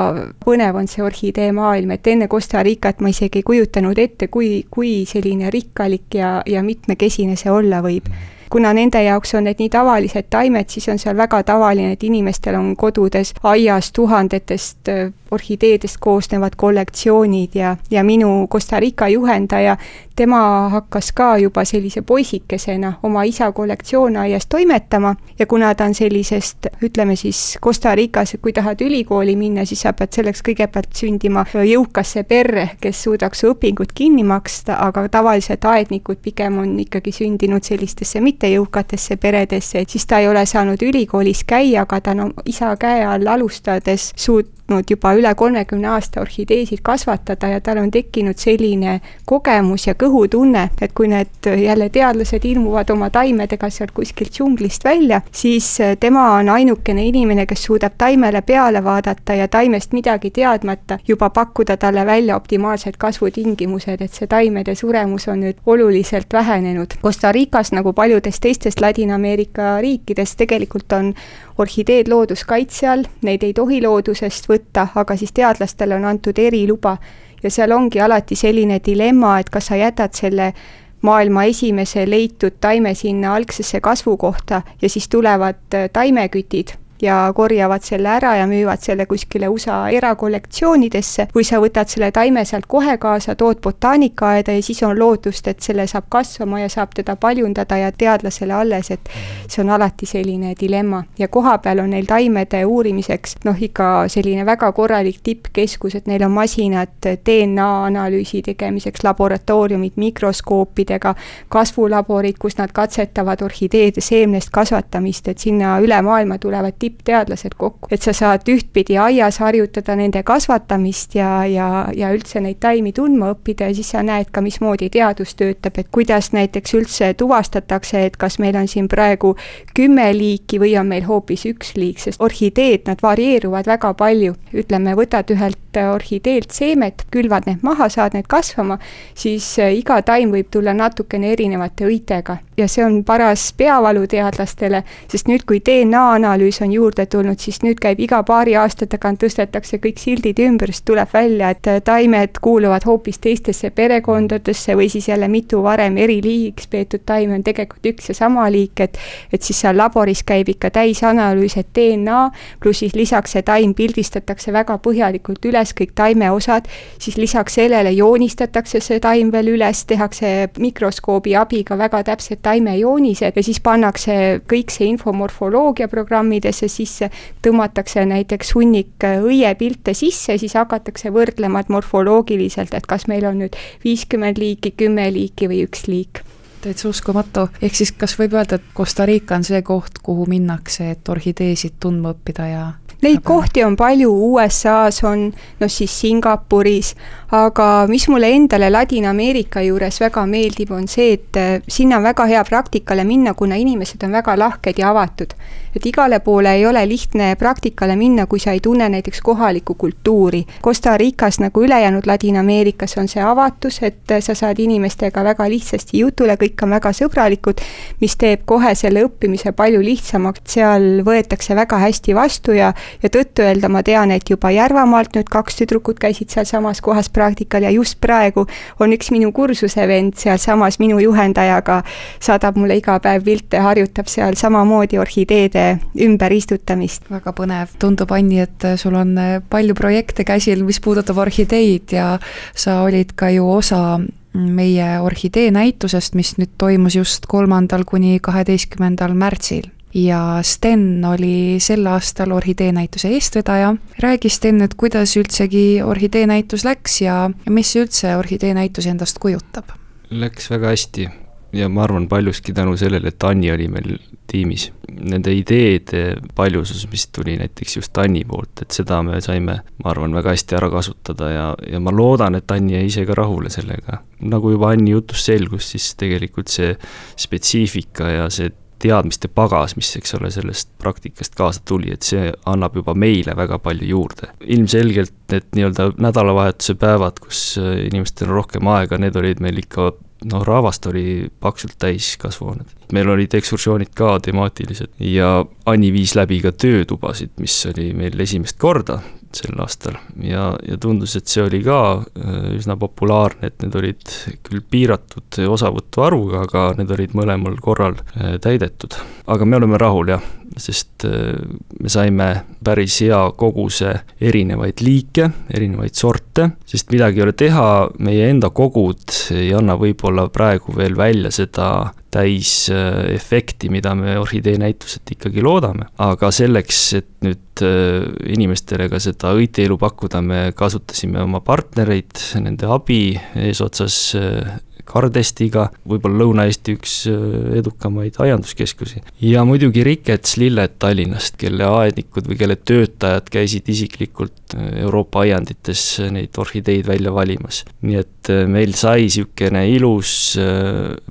põnev 0.45 0.77
on 0.79 0.89
see 0.91 1.03
orhidee 1.03 1.51
maailm, 1.56 1.94
et 1.97 2.07
enne 2.07 2.29
Costa 2.31 2.63
Ricat 2.63 3.01
ma 3.01 3.12
isegi 3.13 3.41
ei 3.41 3.47
kujutanud 3.47 3.97
ette, 4.00 4.31
kui, 4.33 4.65
kui 4.71 5.03
selline 5.09 5.51
rikkalik 5.53 6.18
ja, 6.19 6.41
ja 6.45 6.63
mitmekesine 6.63 7.38
see 7.39 7.53
olla 7.53 7.81
võib 7.85 8.09
kuna 8.49 8.73
nende 8.73 9.03
jaoks 9.03 9.35
on 9.35 9.44
need 9.44 9.59
nii 9.59 9.69
tavalised 9.69 10.29
taimed, 10.29 10.69
siis 10.69 10.89
on 10.89 10.99
seal 10.99 11.17
väga 11.17 11.44
tavaline, 11.44 11.91
et 11.91 12.03
inimestel 12.03 12.55
on 12.55 12.75
kodudes 12.75 13.33
aias 13.44 13.91
tuhandetest 13.91 14.91
orhideedest 15.31 15.97
koosnevad 15.99 16.55
kollektsioonid 16.57 17.55
ja, 17.55 17.75
ja 17.91 18.03
minu 18.03 18.47
Costa 18.47 18.79
Rica 18.79 19.07
juhendaja, 19.07 19.77
tema 20.17 20.69
hakkas 20.69 21.11
ka 21.13 21.37
juba 21.37 21.61
sellise 21.65 22.01
poisikesena 22.01 22.93
oma 23.03 23.23
isa 23.23 23.51
kollektsioonaias 23.51 24.47
toimetama 24.49 25.15
ja 25.39 25.45
kuna 25.45 25.75
ta 25.75 25.85
on 25.85 25.93
sellisest, 25.93 26.67
ütleme 26.83 27.15
siis 27.15 27.57
Costa 27.63 27.95
Ricas, 27.95 28.33
kui 28.41 28.53
tahad 28.53 28.81
ülikooli 28.81 29.35
minna, 29.35 29.65
siis 29.65 29.81
sa 29.85 29.93
pead 29.93 30.17
selleks 30.17 30.41
kõigepealt 30.49 30.89
sündima 30.97 31.45
jõukasse 31.53 32.23
perre, 32.23 32.69
kes 32.81 33.03
suudaks 33.03 33.45
su 33.45 33.53
õpingud 33.53 33.93
kinni 33.93 34.25
maksta, 34.25 34.79
aga 34.87 35.05
tavaliselt 35.13 35.65
aednikud 35.65 36.21
pigem 36.25 36.57
on 36.65 36.73
ikkagi 36.81 37.13
sündinud 37.13 37.63
sellistesse 37.63 38.21
mittejõukatesse 38.21 39.21
peredesse, 39.21 39.85
et 39.85 39.89
siis 39.93 40.09
ta 40.09 40.19
ei 40.19 40.27
ole 40.27 40.45
saanud 40.45 40.81
ülikoolis 40.81 41.45
käia, 41.45 41.85
aga 41.85 42.01
ta 42.01 42.17
on 42.17 42.33
isa 42.45 42.73
käe 42.81 43.05
all 43.05 43.29
alustades 43.37 44.11
suut-, 44.17 44.56
suutnud 44.67 44.89
juba 44.89 45.13
üle 45.15 45.33
kolmekümne 45.35 45.87
aasta 45.87 46.21
orhideesid 46.21 46.79
kasvatada 46.83 47.47
ja 47.47 47.61
tal 47.61 47.77
on 47.77 47.91
tekkinud 47.91 48.35
selline 48.37 48.99
kogemus 49.25 49.87
ja 49.87 49.93
kõhutunne, 49.93 50.69
et 50.81 50.91
kui 50.93 51.07
need 51.07 51.47
jälle 51.47 51.89
teadlased 51.89 52.43
ilmuvad 52.45 52.89
oma 52.89 53.09
taimedega 53.09 53.69
sealt 53.69 53.91
kuskilt 53.91 54.31
džunglist 54.35 54.83
välja, 54.83 55.21
siis 55.31 55.77
tema 55.99 56.33
on 56.35 56.49
ainukene 56.49 57.05
inimene, 57.07 57.45
kes 57.45 57.63
suudab 57.63 57.95
taimele 57.97 58.41
peale 58.41 58.83
vaadata 58.83 59.33
ja 59.33 59.47
taimest 59.47 59.93
midagi 59.93 60.31
teadmata 60.31 60.99
juba 61.07 61.29
pakkuda 61.29 61.77
talle 61.77 62.05
välja 62.05 62.35
optimaalsed 62.35 62.97
kasvutingimused, 62.97 64.01
et 64.01 64.13
see 64.13 64.27
taimede 64.27 64.75
suremus 64.75 65.27
on 65.27 65.45
nüüd 65.45 65.63
oluliselt 65.65 66.33
vähenenud. 66.33 66.99
Costa 67.01 67.31
Ricas 67.31 67.71
nagu 67.71 67.93
paljudes 67.93 68.39
teistes 68.39 68.81
Ladina-Ameerika 68.81 69.77
riikides 69.81 70.35
tegelikult 70.35 70.91
on 70.91 71.13
orhideed 71.57 72.07
looduskaitse 72.11 72.87
all, 72.87 73.07
neid 73.25 73.43
ei 73.43 73.53
tohi 73.53 73.81
loodusest 73.81 74.49
võtta, 74.57 74.88
aga 74.95 75.15
siis 75.18 75.31
teadlastele 75.31 75.95
on 75.95 76.06
antud 76.06 76.39
eriluba. 76.39 76.98
ja 77.44 77.50
seal 77.54 77.71
ongi 77.71 78.00
alati 78.01 78.36
selline 78.36 78.80
dilemma, 78.86 79.39
et 79.39 79.50
kas 79.50 79.68
sa 79.69 79.75
jätad 79.75 80.13
selle 80.13 80.54
maailma 81.01 81.44
esimese 81.44 82.09
leitud 82.09 82.57
taime 82.62 82.94
sinna 82.94 83.36
algsesse 83.36 83.81
kasvukohta 83.81 84.62
ja 84.81 84.89
siis 84.89 85.09
tulevad 85.09 85.77
taimekütid 85.94 86.74
ja 87.01 87.31
korjavad 87.35 87.83
selle 87.83 88.09
ära 88.09 88.35
ja 88.35 88.47
müüvad 88.47 88.81
selle 88.81 89.05
kuskile 89.05 89.49
USA 89.49 89.89
erakollektsioonidesse, 89.89 91.27
või 91.35 91.45
sa 91.47 91.61
võtad 91.61 91.89
selle 91.91 92.11
taime 92.11 92.45
sealt 92.45 92.65
kohe 92.67 92.97
kaasa, 92.97 93.35
tood 93.35 93.61
botaanikaaeda 93.63 94.55
ja 94.57 94.63
siis 94.63 94.83
on 94.83 94.97
lootust, 94.99 95.47
et 95.47 95.61
selle 95.61 95.88
saab 95.88 96.07
kasvama 96.09 96.61
ja 96.61 96.69
saab 96.69 96.95
teda 96.95 97.15
paljundada 97.15 97.77
ja 97.77 97.91
teadlasele 97.91 98.53
alles, 98.53 98.91
et 98.91 99.09
see 99.47 99.61
on 99.63 99.69
alati 99.69 100.05
selline 100.05 100.53
dilemma. 100.59 101.03
ja 101.19 101.27
kohapeal 101.27 101.79
on 101.79 101.89
neil 101.89 102.05
taimede 102.05 102.65
uurimiseks 102.65 103.35
noh, 103.45 103.55
ikka 103.61 104.07
selline 104.07 104.45
väga 104.45 104.71
korralik 104.71 105.19
tippkeskus, 105.23 105.95
et 105.95 106.07
neil 106.07 106.23
on 106.23 106.31
masinad 106.31 106.95
DNA 107.25 107.67
analüüsi 107.85 108.41
tegemiseks, 108.41 109.03
laboratooriumid 109.03 109.94
mikroskoopidega, 109.95 111.15
kasvulaborid, 111.49 112.38
kus 112.39 112.57
nad 112.57 112.71
katsetavad 112.73 113.41
orhideede 113.41 114.01
seemnest 114.01 114.49
kasvatamist, 114.53 115.27
et 115.27 115.39
sinna 115.39 115.77
üle 115.83 116.01
maailma 116.01 116.38
tulevad 116.38 116.77
tippteadlased 116.87 117.55
kokku, 117.57 117.89
et 117.91 118.01
sa 118.01 118.13
saad 118.15 118.47
ühtpidi 118.51 118.97
aias 119.01 119.39
harjutada 119.43 119.95
nende 119.99 120.23
kasvatamist 120.23 121.15
ja, 121.15 121.45
ja, 121.45 121.67
ja 121.95 122.11
üldse 122.15 122.41
neid 122.43 122.59
taimi 122.63 122.93
tundma 122.95 123.33
õppida 123.35 123.69
ja 123.69 123.77
siis 123.77 123.91
sa 123.93 124.03
näed 124.05 124.31
ka, 124.31 124.41
mismoodi 124.45 124.89
teadus 124.93 125.35
töötab, 125.37 125.77
et 125.77 125.91
kuidas 125.91 126.31
näiteks 126.35 126.75
üldse 126.79 127.11
tuvastatakse, 127.19 128.05
et 128.07 128.17
kas 128.17 128.39
meil 128.43 128.57
on 128.59 128.67
siin 128.71 128.87
praegu 128.91 129.35
kümme 129.77 130.07
liiki 130.15 130.61
või 130.61 130.73
on 130.79 130.89
meil 130.91 131.06
hoopis 131.07 131.45
üks 131.49 131.75
liik, 131.77 132.01
sest 132.03 132.21
orhideed, 132.23 132.87
nad 132.87 133.03
varieeruvad 133.03 133.67
väga 133.67 133.94
palju. 133.97 134.35
ütleme, 134.53 134.95
võtad 134.95 135.31
ühelt 135.33 135.77
orhideelt 135.77 136.51
seemet, 136.51 137.03
külvad 137.13 137.45
need 137.45 137.61
maha, 137.61 137.89
saad 137.89 138.15
need 138.17 138.27
kasvama, 138.27 138.79
siis 139.15 139.45
iga 139.61 140.01
taim 140.01 140.31
võib 140.33 140.49
tulla 140.51 140.73
natukene 140.73 141.31
erinevate 141.35 141.85
õitega 141.85 142.39
ja 142.57 142.67
see 142.67 142.85
on 142.85 143.03
paras 143.06 143.51
peavalu 143.57 144.07
teadlastele, 144.09 144.81
sest 145.11 145.29
nüüd, 145.29 145.45
kui 145.47 145.59
DNA 145.61 146.03
analüüs 146.15 146.61
on 146.65 146.73
juurde 146.77 147.05
tulnud, 147.09 147.39
siis 147.41 147.59
nüüd 147.65 147.81
käib 147.83 147.99
iga 148.03 148.21
paari 148.27 148.55
aasta 148.59 148.87
tagant, 148.89 149.19
tõstetakse 149.23 149.81
kõik 149.83 149.99
sildid 150.01 150.39
ümber, 150.45 150.71
siis 150.71 150.85
tuleb 150.87 151.11
välja, 151.13 151.51
et 151.53 151.69
taimed 151.85 152.39
kuuluvad 152.43 152.87
hoopis 152.87 153.19
teistesse 153.23 153.71
perekondadesse 153.75 154.77
või 154.77 154.89
siis 154.93 155.09
jälle 155.11 155.27
mitu 155.31 155.61
varem 155.65 155.97
eriliigiks 155.97 156.69
peetud 156.71 157.03
taime 157.05 157.35
on 157.37 157.43
tegelikult 157.43 157.91
üks 157.91 158.11
ja 158.11 158.17
sama 158.17 158.47
liik, 158.53 158.79
et 158.79 158.97
et 159.33 159.43
siis 159.43 159.59
seal 159.61 159.77
laboris 159.77 160.23
käib 160.27 160.49
ikka 160.53 160.71
täisanalüüs, 160.79 161.57
et 161.59 161.73
DNA, 161.75 162.21
pluss 162.63 162.77
siis 162.83 162.95
lisaks 162.95 163.33
see 163.35 163.43
taim 163.47 163.73
pildistatakse 163.77 164.53
väga 164.53 164.77
põhjalikult 164.83 165.45
üles, 165.49 165.73
kõik 165.77 165.93
taimeosad, 165.97 166.67
siis 167.01 167.17
lisaks 167.17 167.57
sellele 167.57 167.91
joonistatakse 167.95 168.81
see 168.83 169.01
taim 169.03 169.31
veel 169.33 169.53
üles, 169.55 169.83
tehakse 169.89 170.49
mikroskoobi 170.59 171.35
abiga 171.39 171.77
väga 171.77 172.03
täpsed 172.11 172.41
taimejoonised 172.45 173.37
ja 173.37 173.43
siis 173.43 173.59
pannakse 173.63 174.41
kõik 174.49 174.73
see 174.73 174.91
info 174.91 175.13
morfoloogia 175.13 175.87
programmidesse 175.91 176.67
sisse, 176.71 177.09
tõmmatakse 177.45 178.06
näiteks 178.06 178.54
hunnik 178.56 179.04
õiepilte 179.04 179.94
sisse, 179.97 180.38
siis 180.38 180.56
hakatakse 180.57 181.12
võrdlema, 181.14 181.62
et 181.64 181.69
morfoloogiliselt, 181.74 182.74
et 182.74 182.88
kas 182.88 183.07
meil 183.07 183.26
on 183.30 183.44
nüüd 183.44 183.59
viiskümmend 183.83 184.42
liiki, 184.42 184.74
kümme 184.78 185.09
liiki 185.14 185.50
või 185.52 185.64
üks 185.68 185.88
liik 185.92 186.24
täitsa 186.68 186.90
uskumatu, 186.90 187.45
ehk 187.62 187.76
siis 187.78 187.92
kas 187.95 188.16
võib 188.19 188.33
öelda, 188.33 188.57
et 188.57 188.74
Costa 188.76 189.06
Rica 189.06 189.38
on 189.38 189.45
see 189.45 189.62
koht, 189.64 190.02
kuhu 190.04 190.26
minnakse, 190.28 190.90
et 190.95 191.09
orhideesid 191.09 191.78
tundma 191.80 192.16
õppida 192.16 192.47
ja 192.50 192.64
Neid 192.97 193.19
kohti 193.21 193.62
on 193.62 193.76
palju, 193.78 194.09
USA-s 194.09 195.04
on, 195.06 195.28
noh 195.62 195.69
siis 195.69 195.94
Singapuris, 196.02 196.95
aga 197.38 197.86
mis 197.92 198.07
mulle 198.09 198.31
endale 198.33 198.71
Ladina-Ameerika 198.74 199.62
juures 199.62 200.00
väga 200.02 200.24
meeldib, 200.26 200.71
on 200.74 200.88
see, 200.90 201.12
et 201.14 201.38
äh, 201.38 201.52
sinna 201.69 202.00
on 202.02 202.07
väga 202.07 202.26
hea 202.26 202.42
praktikale 202.47 203.06
minna, 203.06 203.36
kuna 203.38 203.59
inimesed 203.62 204.02
on 204.07 204.18
väga 204.18 204.33
lahked 204.42 204.81
ja 204.81 204.90
avatud. 204.90 205.38
Et 205.77 205.85
igale 205.85 206.19
poole 206.25 206.53
ei 206.57 206.65
ole 206.65 206.81
lihtne 206.89 207.35
praktikale 207.39 207.95
minna, 207.95 208.25
kui 208.25 208.39
sa 208.39 208.51
ei 208.55 208.61
tunne 208.63 208.89
näiteks 208.89 209.21
kohalikku 209.21 209.75
kultuuri. 209.77 210.43
Costa 210.63 210.97
Ricas 210.97 211.39
nagu 211.39 211.63
ülejäänud 211.63 212.07
Ladina-Ameerikas 212.09 212.97
on 212.97 213.07
see 213.07 213.23
avatus, 213.23 213.79
et 213.85 214.15
sa 214.19 214.35
saad 214.35 214.59
inimestega 214.59 215.23
väga 215.23 215.49
lihtsasti 215.49 216.01
jutule, 216.01 216.37
kõik 216.41 216.63
on 216.65 216.73
väga 216.77 216.93
sõbralikud, 216.97 217.61
mis 218.01 218.17
teeb 218.17 218.45
kohe 218.49 218.73
selle 218.75 219.05
õppimise 219.05 219.53
palju 219.57 219.81
lihtsamaks, 219.83 220.41
seal 220.57 220.87
võetakse 221.05 221.55
väga 221.55 221.79
hästi 221.85 222.15
vastu 222.17 222.57
ja 222.57 222.73
ja 223.03 223.09
tõtt-öelda 223.13 223.69
ma 223.71 223.83
tean, 223.85 224.11
et 224.11 224.29
juba 224.29 224.51
Järvamaalt 224.51 225.15
nüüd 225.17 225.29
kaks 225.31 225.59
tüdrukut 225.61 225.99
käisid 226.01 226.33
sealsamas 226.33 226.81
kohas 226.81 227.09
praktikal 227.13 227.63
ja 227.63 227.71
just 227.73 227.99
praegu 228.01 228.47
on 228.79 228.93
üks 228.95 229.11
minu 229.13 229.31
kursuse 229.35 229.87
vend 229.87 230.17
sealsamas 230.17 230.79
minu 230.81 230.99
juhendajaga, 231.03 231.81
saadab 232.23 232.57
mulle 232.57 232.79
iga 232.81 232.97
päev 233.03 233.25
pilte, 233.27 233.61
harjutab 233.61 234.09
seal 234.11 234.37
samamoodi 234.39 234.99
orhideede 235.01 235.67
ümberistutamist. 236.07 237.09
väga 237.12 237.33
põnev, 237.38 237.74
tundub 237.80 238.12
Anni, 238.12 238.42
et 238.44 238.68
sul 238.78 238.95
on 238.95 239.16
palju 239.50 239.76
projekte 239.78 240.26
käsil, 240.28 240.64
mis 240.68 240.80
puudutab 240.83 241.18
orhideid 241.18 241.95
ja 241.95 242.18
sa 242.56 242.81
olid 242.83 243.16
ka 243.16 243.30
ju 243.33 243.50
osa 243.52 244.00
meie 244.38 245.00
orhidee 245.02 245.50
näitusest, 245.52 246.16
mis 246.16 246.36
nüüd 246.38 246.54
toimus 246.62 246.95
just 246.95 247.26
kolmandal 247.26 247.86
kuni 247.90 248.19
kaheteistkümnendal 248.21 249.16
märtsil 249.18 249.71
ja 249.97 250.40
Sten 250.44 251.06
oli 251.06 251.57
sel 251.64 251.86
aastal 251.90 252.31
orhidee 252.31 252.71
näituse 252.71 253.09
eestvedaja. 253.09 253.76
räägi, 254.00 254.30
Sten, 254.30 254.62
et 254.62 254.74
kuidas 254.74 255.18
üldsegi 255.18 255.81
orhidee 255.83 256.28
näitus 256.28 256.66
läks 256.66 257.02
ja 257.02 257.30
mis 257.50 257.76
üldse 257.76 258.18
orhidee 258.18 258.54
näitus 258.54 258.86
endast 258.86 259.19
kujutab? 259.19 259.71
Läks 260.09 260.52
väga 260.52 260.68
hästi 260.68 261.09
ja 261.54 261.69
ma 261.69 261.83
arvan 261.83 262.07
paljuski 262.07 262.54
tänu 262.54 262.77
sellele, 262.77 263.07
et 263.07 263.23
Anni 263.23 263.51
oli 263.51 263.68
meil 263.71 263.97
tiimis. 264.27 264.71
Nende 264.97 265.33
ideede 265.35 266.18
paljusus, 266.35 266.87
mis 266.92 267.07
tuli 267.07 267.37
näiteks 267.39 267.77
just 267.77 267.97
Anni 267.97 268.23
poolt, 268.27 268.63
et 268.63 268.75
seda 268.75 269.01
me 269.06 269.21
saime, 269.23 269.59
ma 269.83 269.92
arvan, 269.92 270.16
väga 270.16 270.35
hästi 270.35 270.57
ära 270.59 270.69
kasutada 270.73 271.31
ja, 271.31 271.47
ja 271.71 271.81
ma 271.83 271.94
loodan, 271.95 272.35
et 272.39 272.51
Anni 272.51 272.77
jäi 272.77 272.85
ise 272.89 273.06
ka 273.07 273.18
rahule 273.18 273.51
sellega. 273.54 274.04
nagu 274.19 274.51
juba 274.51 274.71
Anni 274.73 274.92
jutust 274.92 275.30
selgus, 275.30 275.71
siis 275.71 275.94
tegelikult 275.95 276.51
see 276.51 276.73
spetsiifika 277.16 278.09
ja 278.09 278.30
see 278.33 278.51
teadmiste 278.81 279.30
pagas, 279.33 279.73
mis, 279.77 279.89
eks 279.97 280.13
ole, 280.18 280.30
sellest 280.33 280.69
praktikast 280.81 281.35
kaasa 281.37 281.63
tuli, 281.66 281.92
et 281.94 282.06
see 282.06 282.30
annab 282.49 282.75
juba 282.77 282.94
meile 282.94 283.33
väga 283.37 283.59
palju 283.63 283.87
juurde. 283.89 284.30
ilmselgelt 284.45 285.16
need 285.31 285.47
nii-öelda 285.57 285.89
nädalavahetuse 285.97 286.75
päevad, 286.80 287.19
kus 287.23 287.42
inimestel 287.57 288.30
on 288.30 288.37
rohkem 288.42 288.69
aega, 288.69 288.99
need 289.01 289.18
olid 289.18 289.42
meil 289.44 289.63
ikka 289.63 289.92
noh, 290.26 290.45
rahvast 290.45 290.86
oli 290.90 291.28
paksult 291.40 291.78
täis 291.80 292.16
kasvuhooned. 292.18 292.74
meil 292.94 293.09
olid 293.09 293.33
ekskursioonid 293.33 293.94
ka 293.95 294.19
temaatilised 294.24 294.94
ja 295.00 295.45
Anni 295.66 295.92
viis 295.94 296.16
läbi 296.16 296.40
ka 296.42 296.52
töötubasid, 296.52 297.36
mis 297.40 297.66
oli 297.74 297.92
meil 297.94 298.19
esimest 298.19 298.57
korda 298.57 299.00
sel 299.37 299.59
aastal 299.63 299.97
ja, 300.23 300.49
ja 300.67 300.77
tundus, 300.81 301.15
et 301.17 301.29
see 301.29 301.44
oli 301.45 301.61
ka 301.65 301.79
äh, 301.97 302.49
üsna 302.57 302.77
populaarne, 302.79 303.51
et 303.51 303.61
need 303.63 303.77
olid 303.79 304.15
küll 304.47 304.63
piiratud 304.71 305.39
osavõtu 305.47 306.03
arvuga, 306.06 306.44
aga 306.47 306.65
need 306.79 306.91
olid 306.95 307.15
mõlemal 307.17 307.57
korral 307.63 307.97
äh, 308.15 308.37
täidetud. 308.44 308.97
aga 309.27 309.45
me 309.45 309.59
oleme 309.59 309.79
rahul 309.81 310.13
jah, 310.15 310.23
sest 310.57 311.06
äh, 311.07 311.37
me 311.79 311.91
saime 311.91 312.29
päris 312.63 312.99
hea 313.06 313.19
koguse 313.37 313.94
erinevaid 314.21 314.81
liike, 314.85 315.29
erinevaid 315.53 315.95
sorte, 315.97 316.51
sest 316.65 316.91
midagi 316.94 317.21
ei 317.21 317.27
ole 317.27 317.37
teha, 317.37 317.67
meie 317.99 318.29
enda 318.31 318.49
kogud 318.49 319.06
ei 319.35 319.53
anna 319.57 319.77
võib-olla 319.79 320.27
praegu 320.33 320.75
veel 320.75 320.97
välja 320.97 321.31
seda 321.33 321.69
täisefekti, 322.14 323.69
mida 323.73 323.94
me 323.97 324.16
orhidee 324.19 324.56
näituselt 324.61 325.11
ikkagi 325.18 325.44
loodame. 325.44 325.90
aga 326.04 326.31
selleks, 326.31 326.81
et 326.97 327.09
nüüd 327.26 327.64
äh, 327.66 328.06
inimestele 328.33 328.87
ka 328.92 329.02
seda 329.04 329.33
õiteelu 329.37 329.78
pakkuda, 329.81 330.21
me 330.21 330.42
kasutasime 330.57 331.21
oma 331.26 331.42
partnereid, 331.45 332.16
nende 332.44 332.69
abi 332.71 333.02
eesotsas 333.35 333.99
äh, 334.19 334.56
Kardestiga, 334.87 335.67
võib-olla 335.87 336.23
Lõuna-Eesti 336.23 336.77
üks 336.77 336.95
äh, 337.11 337.27
edukamaid 337.59 338.19
aianduskeskusi. 338.23 339.03
ja 339.21 339.44
muidugi 339.47 339.83
Rikets 339.87 340.37
Lilled 340.41 340.77
Tallinnast, 340.79 341.37
kelle 341.41 341.67
aednikud 341.67 342.29
või 342.31 342.39
kelle 342.39 342.57
töötajad 342.57 343.29
käisid 343.33 343.69
isiklikult 343.73 344.57
Euroopa 344.57 345.25
aiandites 345.25 345.85
neid 346.13 346.37
orhideid 346.37 346.87
välja 346.87 347.13
valimas. 347.13 347.63
nii 347.81 348.01
et 348.01 348.33
meil 348.47 348.73
sai 348.77 349.07
niisugune 349.07 349.61
ilus 349.71 350.11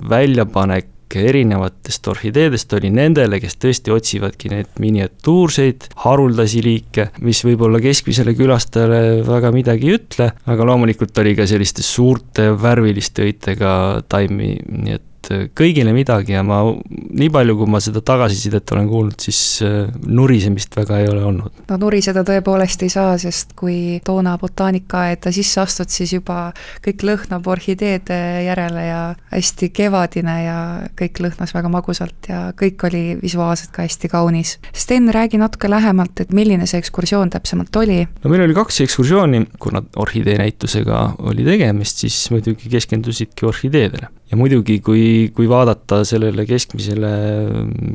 väljapanek 0.09 0.96
erinevatest 1.15 2.07
orhideedest 2.11 2.73
oli 2.77 2.91
nendele, 2.93 3.39
kes 3.39 3.57
tõesti 3.61 3.93
otsivadki 3.93 4.51
neid 4.51 4.71
miniatuurseid 4.81 5.89
haruldasi 6.03 6.63
liike, 6.65 7.09
mis 7.25 7.43
võib-olla 7.47 7.81
keskmisele 7.83 8.35
külastajale 8.37 9.01
väga 9.27 9.51
midagi 9.55 9.87
ei 9.87 9.97
ütle, 9.97 10.31
aga 10.45 10.67
loomulikult 10.67 11.17
oli 11.23 11.35
ka 11.37 11.47
selliste 11.49 11.85
suurte 11.85 12.49
värviliste 12.59 13.27
õitega 13.27 13.73
taimi, 14.09 14.55
nii 14.67 14.97
et 14.97 15.05
et 15.27 15.33
äh, 15.35 15.47
kõigile 15.55 15.93
midagi 15.95 16.35
ja 16.35 16.43
ma, 16.45 16.61
nii 16.87 17.29
palju, 17.33 17.55
kui 17.59 17.69
ma 17.71 17.81
seda 17.83 18.01
tagasisidet 18.05 18.71
olen 18.75 18.87
kuulnud, 18.89 19.19
siis 19.21 19.61
äh, 19.65 19.87
nurisemist 20.07 20.75
väga 20.77 21.01
ei 21.01 21.09
ole 21.11 21.23
olnud. 21.27 21.63
no 21.67 21.77
nuriseda 21.81 22.23
tõepoolest 22.27 22.83
ei 22.85 22.91
saa, 22.93 23.17
sest 23.21 23.53
kui 23.57 23.99
toona 24.05 24.37
botaanikaaeda 24.39 25.31
sisse 25.35 25.61
astud, 25.63 25.91
siis 25.93 26.13
juba 26.17 26.51
kõik 26.85 27.05
lõhnab 27.07 27.47
orhideede 27.47 28.19
järele 28.47 28.85
ja 28.87 29.01
hästi 29.31 29.71
kevadine 29.75 30.37
ja 30.45 30.57
kõik 30.99 31.21
lõhnas 31.23 31.53
väga 31.55 31.71
magusalt 31.71 32.29
ja 32.29 32.47
kõik 32.57 32.87
oli 32.87 33.03
visuaalselt 33.21 33.73
ka 33.75 33.85
hästi 33.85 34.11
kaunis. 34.11 34.57
Sten, 34.73 35.11
räägi 35.13 35.39
natuke 35.41 35.69
lähemalt, 35.71 36.23
et 36.23 36.33
milline 36.35 36.67
see 36.69 36.81
ekskursioon 36.81 37.33
täpsemalt 37.33 37.75
oli? 37.81 38.03
no 38.23 38.31
meil 38.31 38.45
oli 38.47 38.57
kaks 38.57 38.81
ekskursiooni, 38.87 39.45
kuna 39.59 39.83
orhidee 39.97 40.37
näitusega 40.39 41.03
oli 41.27 41.45
tegemist, 41.47 42.05
siis 42.05 42.27
muidugi 42.33 42.69
keskendusidki 42.71 43.47
orhideedele 43.47 44.11
ja 44.31 44.37
muidugi, 44.39 44.79
kui, 44.83 45.03
kui 45.35 45.49
vaadata 45.49 46.03
sellele 46.07 46.45
keskmisele 46.47 47.11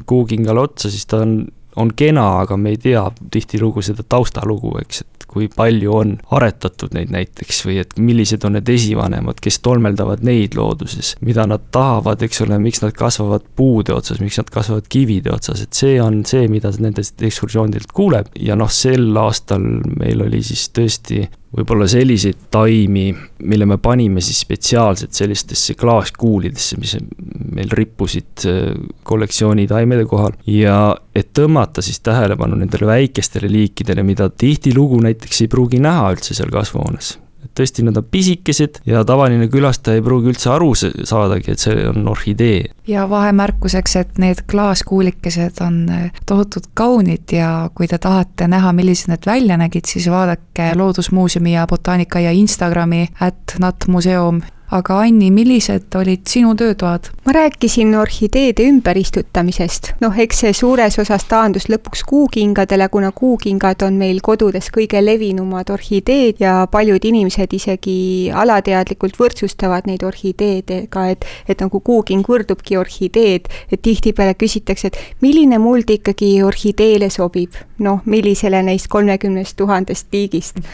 kuukingale 0.08 0.66
otsa, 0.66 0.90
siis 0.90 1.06
ta 1.08 1.22
on, 1.26 1.40
on 1.76 1.92
kena, 1.96 2.26
aga 2.44 2.56
me 2.60 2.74
ei 2.74 2.80
tea 2.80 3.04
tihtilugu 3.32 3.84
seda 3.84 4.04
taustalugu, 4.08 4.76
eks, 4.82 5.02
et 5.04 5.26
kui 5.32 5.48
palju 5.48 5.94
on 5.96 6.14
aretatud 6.36 6.92
neid 6.92 7.12
näiteks 7.12 7.62
või 7.64 7.78
et 7.80 7.94
millised 7.96 8.44
on 8.44 8.56
need 8.58 8.68
esivanemad, 8.68 9.40
kes 9.42 9.60
tolmeldavad 9.64 10.24
neid 10.28 10.56
looduses, 10.58 11.14
mida 11.24 11.46
nad 11.48 11.70
tahavad, 11.72 12.22
eks 12.24 12.44
ole, 12.44 12.58
miks 12.60 12.82
nad 12.84 12.92
kasvavad 12.96 13.46
puude 13.56 13.94
otsas, 13.96 14.20
miks 14.20 14.40
nad 14.40 14.52
kasvavad 14.52 14.88
kivide 14.92 15.32
otsas, 15.32 15.64
et 15.64 15.76
see 15.76 15.96
on 16.04 16.20
see, 16.28 16.48
mida 16.52 16.72
nendest 16.78 17.22
ekskursioonidelt 17.24 17.92
kuuleb. 17.96 18.32
Ja 18.40 18.56
noh, 18.60 18.72
sel 18.72 19.08
aastal 19.20 19.64
meil 19.96 20.24
oli 20.26 20.42
siis 20.44 20.68
tõesti 20.76 21.24
võib-olla 21.52 21.86
selliseid 21.90 22.46
taimi, 22.52 23.10
mille 23.48 23.66
me 23.68 23.76
panime 23.82 24.22
siis 24.24 24.42
spetsiaalselt 24.44 25.12
sellistesse 25.16 25.76
klaaskuulidesse, 25.78 26.78
mis 26.80 26.96
meil 27.52 27.72
rippusid 27.76 28.46
äh, 28.48 28.70
kollektsiooni 29.08 29.66
taimede 29.70 30.06
kohal. 30.08 30.36
Ja 30.48 30.94
et 31.14 31.32
tõmmata 31.36 31.84
siis 31.84 32.00
tähelepanu 32.04 32.56
nendele 32.60 32.88
väikestele 32.88 33.50
liikidele, 33.52 34.04
mida 34.06 34.30
tihtilugu 34.30 35.02
näiteks 35.04 35.44
ei 35.44 35.52
pruugi 35.52 35.82
näha 35.82 36.12
üldse 36.14 36.36
seal 36.38 36.52
kasvuhoones 36.52 37.16
et 37.42 37.50
tõesti, 37.58 37.84
nad 37.86 37.96
on 37.98 38.06
pisikesed 38.10 38.82
ja 38.88 39.04
tavaline 39.08 39.48
külastaja 39.52 40.00
ei 40.00 40.04
pruugi 40.04 40.32
üldse 40.32 40.50
aru 40.54 40.72
saadagi, 40.78 41.52
et 41.52 41.62
see 41.62 41.86
on 41.88 42.06
orhidee. 42.08 42.64
ja 42.88 43.08
vahemärkuseks, 43.10 43.96
et 43.96 44.18
need 44.22 44.44
klaaskuulikesed 44.50 45.60
on 45.64 45.84
äh, 45.90 46.22
tohutult 46.26 46.70
kaunid 46.74 47.32
ja 47.32 47.70
kui 47.74 47.88
te 47.88 47.98
tahate 47.98 48.48
näha, 48.48 48.72
millised 48.72 49.12
need 49.12 49.26
välja 49.26 49.58
nägid, 49.60 49.88
siis 49.88 50.08
vaadake 50.10 50.72
Loodusmuuseumi 50.78 51.54
ja 51.54 51.66
Botaanika 51.66 52.20
ja 52.20 52.32
Instagrami, 52.32 53.06
at 53.20 53.56
natmuseum 53.58 54.42
aga 54.72 54.98
Anni, 55.04 55.28
millised 55.30 55.92
olid 56.00 56.24
sinu 56.28 56.54
töötoad? 56.56 57.10
ma 57.26 57.32
rääkisin 57.32 57.92
orhideede 57.98 58.64
ümberistutamisest, 58.70 59.92
noh, 60.00 60.16
eks 60.18 60.40
see 60.42 60.52
suures 60.56 60.96
osas 60.98 61.26
taandus 61.28 61.68
lõpuks 61.68 62.04
kuukingadele, 62.08 62.88
kuna 62.88 63.12
kuukingad 63.12 63.84
on 63.86 63.98
meil 64.00 64.22
kodudes 64.24 64.70
kõige 64.72 65.02
levinumad 65.04 65.70
orhideed 65.74 66.40
ja 66.40 66.54
paljud 66.72 67.04
inimesed 67.04 67.52
isegi 67.52 67.96
alateadlikult 68.44 69.20
võrdsustavad 69.20 69.90
neid 69.90 70.06
orhideedega, 70.08 71.06
et 71.12 71.28
et 71.48 71.60
nagu 71.60 71.80
kuuking 71.80 72.24
võrdubki 72.28 72.78
orhideed, 72.80 73.48
et 73.70 73.82
tihtipeale 73.82 74.34
küsitakse, 74.40 74.88
et 74.88 75.20
milline 75.20 75.60
muld 75.60 75.90
ikkagi 75.90 76.32
orhideele 76.42 77.10
sobib, 77.12 77.60
noh, 77.78 78.00
millisele 78.06 78.62
neist 78.64 78.88
kolmekümnest 78.88 79.56
tuhandest 79.60 80.08
liigist 80.12 80.64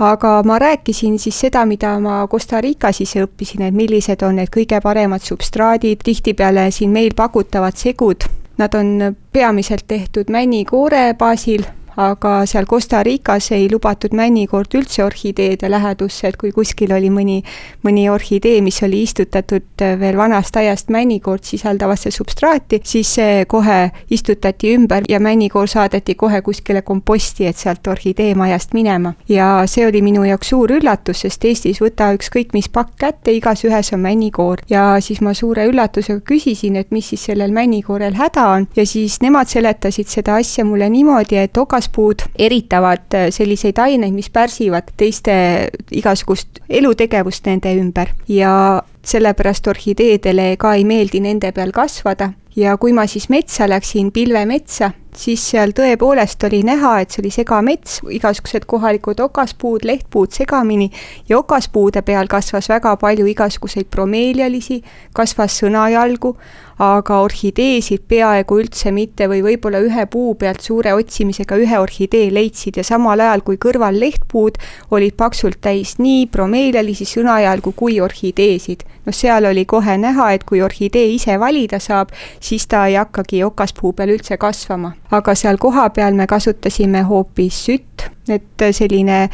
aga 0.00 0.42
ma 0.44 0.58
rääkisin 0.58 1.18
siis 1.18 1.40
seda, 1.40 1.66
mida 1.66 1.98
ma 2.00 2.26
Costa 2.28 2.60
Ricas 2.60 3.00
ise 3.00 3.24
õppisin, 3.24 3.66
et 3.66 3.74
millised 3.74 4.22
on 4.24 4.38
need 4.40 4.48
kõige 4.52 4.80
paremad 4.80 5.22
substraadid, 5.24 6.00
tihtipeale 6.04 6.70
siin 6.72 6.90
meil 6.90 7.12
pakutavad 7.16 7.76
segud, 7.76 8.24
nad 8.58 8.74
on 8.74 9.16
peamiselt 9.32 9.84
tehtud 9.88 10.32
männikoore 10.32 11.14
baasil, 11.18 11.66
aga 12.00 12.46
seal 12.46 12.66
Costa 12.66 13.02
Ricas 13.02 13.50
ei 13.52 13.68
lubatud 13.70 14.14
männikoort 14.16 14.74
üldse 14.74 15.04
orhideede 15.04 15.70
lähedusse, 15.70 16.28
et 16.30 16.38
kui 16.40 16.52
kuskil 16.54 16.92
oli 16.96 17.10
mõni, 17.12 17.40
mõni 17.84 18.06
orhidee, 18.12 18.60
mis 18.64 18.80
oli 18.86 19.02
istutatud 19.04 19.84
veel 20.00 20.16
vanast 20.16 20.56
ajast 20.56 20.88
männikoort 20.92 21.44
sisaldavasse 21.44 22.12
substraati, 22.14 22.80
siis 22.84 23.14
see 23.18 23.44
kohe 23.50 23.80
istutati 24.10 24.74
ümber 24.76 25.04
ja 25.08 25.20
männikoor 25.20 25.68
saadeti 25.68 26.14
kohe 26.14 26.40
kuskile 26.46 26.82
komposti, 26.82 27.46
et 27.46 27.60
sealt 27.60 27.86
orhideemajast 27.86 28.74
minema. 28.74 29.14
ja 29.28 29.62
see 29.66 29.86
oli 29.86 30.02
minu 30.02 30.24
jaoks 30.24 30.48
suur 30.54 30.72
üllatus, 30.72 31.20
sest 31.24 31.44
Eestis 31.44 31.80
võta 31.82 32.10
ükskõik 32.16 32.54
mis 32.56 32.68
pakk 32.68 32.96
kätte, 32.98 33.32
igas 33.32 33.64
ühes 33.64 33.92
on 33.94 34.00
männikoor 34.00 34.64
ja 34.70 34.96
siis 35.00 35.20
ma 35.20 35.34
suure 35.34 35.66
üllatusega 35.68 36.20
küsisin, 36.26 36.76
et 36.80 36.90
mis 36.90 37.08
siis 37.12 37.24
sellel 37.30 37.52
männikoorel 37.52 38.16
häda 38.18 38.46
on 38.56 38.66
ja 38.76 38.86
siis 38.86 39.20
nemad 39.20 39.50
seletasid 39.50 40.08
seda 40.08 40.38
asja 40.40 40.64
mulle 40.64 40.88
niimoodi, 40.90 41.36
et 41.36 41.58
okaspuud 41.90 42.22
eritavad 42.38 43.14
äh, 43.14 43.30
selliseid 43.30 43.78
aineid, 43.78 44.12
mis 44.14 44.30
pärsivad 44.30 44.92
teiste 44.96 45.70
igasugust 45.90 46.60
elutegevust 46.68 47.46
nende 47.46 47.74
ümber. 47.74 48.08
Ja 48.28 48.82
sellepärast 49.02 49.66
orhideedele 49.66 50.56
ka 50.56 50.74
ei 50.74 50.84
meeldi 50.84 51.20
nende 51.20 51.52
peal 51.52 51.72
kasvada. 51.72 52.32
Ja 52.56 52.76
kui 52.76 52.92
ma 52.92 53.06
siis 53.06 53.28
metsa 53.28 53.68
läksin, 53.68 54.12
pilvemetsa, 54.12 54.92
siis 55.20 55.42
seal 55.52 55.74
tõepoolest 55.76 56.46
oli 56.48 56.62
näha, 56.66 56.94
et 57.02 57.12
see 57.12 57.22
oli 57.22 57.32
segamets, 57.34 58.00
igasugused 58.16 58.64
kohalikud 58.70 59.20
okaspuud, 59.20 59.84
lehtpuud 59.84 60.32
segamini 60.32 60.88
ja 61.28 61.38
okaspuude 61.38 62.02
peal 62.06 62.30
kasvas 62.30 62.70
väga 62.72 62.96
palju 63.00 63.28
igasuguseid 63.34 63.90
bromeelialisi, 63.92 64.80
kasvas 65.16 65.60
sõnajalgu, 65.60 66.34
aga 66.80 67.18
orhideesid 67.26 68.06
peaaegu 68.08 68.56
üldse 68.62 68.88
mitte 68.94 69.26
või 69.28 69.42
võib-olla 69.44 69.82
ühe 69.84 70.06
puu 70.08 70.32
pealt 70.40 70.64
suure 70.64 70.94
otsimisega 70.96 71.58
ühe 71.60 71.80
orhidee 71.80 72.30
leidsid 72.32 72.78
ja 72.80 72.84
samal 72.86 73.20
ajal 73.20 73.44
kui 73.44 73.58
kõrval 73.60 73.98
lehtpuud 74.00 74.56
olid 74.96 75.16
paksult 75.20 75.60
täis 75.60 75.98
nii 76.00 76.24
bromeelialisi 76.32 77.04
sõnajalgu 77.04 77.74
kui 77.76 78.00
orhideesid. 78.00 78.86
noh, 79.04 79.14
seal 79.16 79.44
oli 79.44 79.64
kohe 79.64 79.96
näha, 79.98 80.32
et 80.32 80.44
kui 80.44 80.62
orhidee 80.62 81.06
ise 81.12 81.36
valida 81.40 81.78
saab, 81.80 82.12
siis 82.40 82.66
ta 82.66 82.86
ei 82.86 82.96
hakkagi 82.96 83.44
okaspuu 83.44 83.92
peal 83.92 84.16
üldse 84.16 84.36
kasvama. 84.40 84.94
Aga 85.10 85.34
seal 85.34 85.58
kohapeal 85.58 86.14
me 86.14 86.26
kasutasime 86.30 87.02
hoopis 87.08 87.64
sütt, 87.66 88.06
et 88.30 88.64
selline 88.76 89.24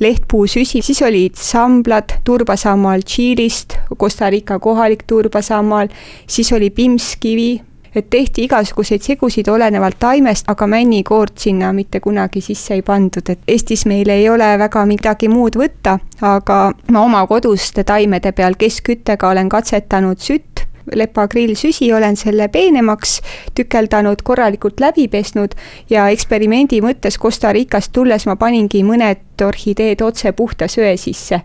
lehtpuusüsi, 0.00 0.82
siis 0.82 1.02
olid 1.04 1.36
samblad 1.40 2.18
turbasammal 2.24 3.04
Tšiilist, 3.04 3.76
Costa 3.98 4.30
Rica 4.30 4.58
kohalik 4.58 5.04
turbasammal, 5.06 5.88
siis 6.26 6.52
oli 6.52 6.70
pimpskivi, 6.70 7.50
et 7.96 8.10
tehti 8.10 8.44
igasuguseid 8.44 9.04
segusid 9.04 9.48
olenevalt 9.48 9.96
taimest, 10.00 10.48
aga 10.52 10.66
männikoort 10.68 11.38
sinna 11.38 11.72
mitte 11.72 12.00
kunagi 12.00 12.40
sisse 12.44 12.76
ei 12.76 12.82
pandud, 12.84 13.28
et 13.28 13.48
Eestis 13.48 13.86
meil 13.86 14.08
ei 14.12 14.28
ole 14.28 14.50
väga 14.60 14.84
midagi 14.88 15.28
muud 15.32 15.56
võtta, 15.56 15.98
aga 16.20 16.60
ma 16.92 17.04
oma 17.04 17.24
koduste 17.26 17.84
taimede 17.88 18.32
peal 18.36 18.56
keskküttega 18.60 19.32
olen 19.32 19.48
katsetanud 19.48 20.20
sütt 20.20 20.55
lepagrillsüsi, 20.94 21.92
olen 21.94 22.16
selle 22.16 22.48
peenemaks 22.48 23.20
tükeldanud, 23.54 24.22
korralikult 24.22 24.80
läbi 24.80 25.08
pesnud 25.08 25.54
ja 25.90 26.08
eksperimendi 26.08 26.80
mõttes 26.84 27.18
Costa 27.18 27.52
Ricast 27.52 27.92
tulles 27.92 28.26
ma 28.26 28.36
paningi 28.36 28.82
mõned 28.86 29.46
orhideed 29.46 30.02
otse 30.02 30.32
puhta 30.32 30.68
söe 30.68 30.96
sisse. 30.96 31.40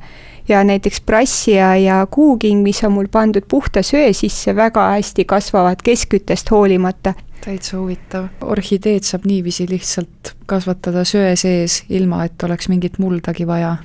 Ja 0.48 0.64
näiteks 0.64 1.02
brassia 1.06 1.76
ja 1.78 2.06
kuuking, 2.12 2.64
mis 2.64 2.84
on 2.84 2.96
mul 2.96 3.08
pandud 3.12 3.46
puhta 3.48 3.84
söe 3.86 4.14
sisse, 4.14 4.56
väga 4.56 4.90
hästi 4.96 5.26
kasvavad 5.26 5.84
keskküttest 5.86 6.52
hoolimata 6.52 7.14
täitsa 7.42 7.78
huvitav. 7.80 8.28
orhideed 8.42 9.08
saab 9.08 9.26
niiviisi 9.30 9.68
lihtsalt 9.70 10.34
kasvatada 10.50 11.04
söe 11.08 11.34
sees, 11.40 11.82
ilma 11.90 12.26
et 12.28 12.44
oleks 12.44 12.70
mingit 12.72 13.00
muldagi 13.00 13.48
vaja. 13.48 13.76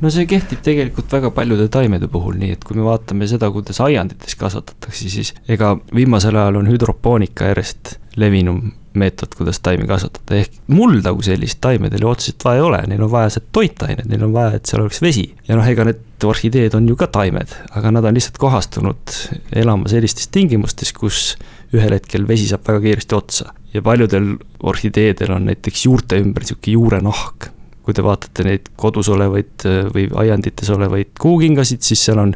no 0.00 0.10
see 0.10 0.26
kehtib 0.30 0.62
tegelikult 0.66 1.12
väga 1.12 1.30
paljude 1.34 1.68
taimede 1.72 2.08
puhul, 2.08 2.38
nii 2.40 2.56
et 2.56 2.64
kui 2.64 2.78
me 2.78 2.86
vaatame 2.86 3.28
seda, 3.30 3.50
kuidas 3.54 3.80
aiandites 3.84 4.38
kasvatatakse, 4.40 5.10
siis 5.12 5.34
ega 5.48 5.76
viimasel 5.94 6.36
ajal 6.36 6.62
on 6.62 6.70
hüdropoonika 6.70 7.52
järjest 7.52 7.96
levinum 8.16 8.72
meetod, 8.96 9.34
kuidas 9.36 9.60
taimi 9.60 9.86
kasvatada, 9.88 10.38
ehk 10.40 10.54
mulda 10.72 11.12
kui 11.12 11.26
sellist 11.26 11.60
taimedel 11.64 12.06
ju 12.06 12.10
otseselt 12.10 12.46
vaja 12.46 12.62
ei 12.62 12.64
ole, 12.64 12.78
neil 12.88 13.02
on 13.04 13.12
vaja 13.12 13.34
sealt 13.34 13.50
toitained, 13.52 14.06
neil 14.08 14.24
on 14.24 14.32
vaja, 14.32 14.56
et 14.56 14.70
seal 14.70 14.82
oleks 14.84 15.02
vesi. 15.04 15.26
ja 15.48 15.58
noh, 15.58 15.68
ega 15.68 15.84
need 15.84 16.24
orhideed 16.24 16.74
on 16.78 16.88
ju 16.88 16.96
ka 16.96 17.10
taimed, 17.12 17.52
aga 17.76 17.92
nad 17.92 18.08
on 18.08 18.16
lihtsalt 18.16 18.40
kohastunud 18.40 19.18
elama 19.52 19.90
sellistes 19.92 20.30
tingimustes, 20.32 20.94
kus 20.96 21.34
ühel 21.74 21.96
hetkel 21.96 22.26
vesi 22.28 22.48
saab 22.50 22.66
väga 22.68 22.82
kiiresti 22.84 23.16
otsa. 23.16 23.52
ja 23.74 23.82
paljudel 23.82 24.36
orhideedel 24.62 25.34
on 25.34 25.50
näiteks 25.50 25.84
juurte 25.84 26.18
ümber 26.22 26.44
niisugune 26.44 26.72
juurenahk. 26.72 27.50
kui 27.86 27.94
te 27.94 28.02
vaatate 28.02 28.42
neid 28.42 28.70
kodus 28.76 29.08
olevaid 29.14 29.62
või 29.94 30.08
aiandites 30.22 30.70
olevaid 30.74 31.12
kuukingasid, 31.22 31.84
siis 31.86 32.02
seal 32.08 32.18
on 32.18 32.32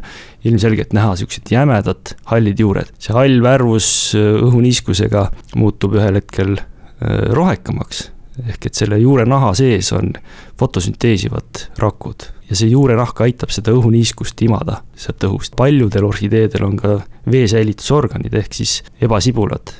ilmselgelt 0.47 0.93
näha 0.95 1.11
niisugused 1.15 1.51
jämedad 1.51 2.15
hallid 2.31 2.59
juured. 2.59 2.93
see 2.99 3.15
hall 3.15 3.43
värvus 3.43 3.91
õhuniiskusega 4.15 5.29
muutub 5.55 5.99
ühel 5.99 6.19
hetkel 6.21 6.57
äh, 6.57 7.29
rohekamaks 7.35 8.09
ehk 8.47 8.65
et 8.69 8.77
selle 8.77 8.99
juurenaha 9.01 9.53
sees 9.57 9.91
on 9.95 10.13
fotosünteesivad 10.59 11.65
rakud 11.81 12.27
ja 12.49 12.57
see 12.57 12.71
juurenahk 12.71 13.21
aitab 13.25 13.51
seda 13.53 13.73
õhuniiskust 13.75 14.41
imada 14.45 14.81
sealt 14.95 15.23
õhust. 15.27 15.55
paljudel 15.59 16.07
orhideedel 16.07 16.67
on 16.67 16.77
ka 16.79 16.97
veesäilitusorganid 17.31 18.33
ehk 18.33 18.53
siis 18.61 18.81
ebasibulad, 19.01 19.75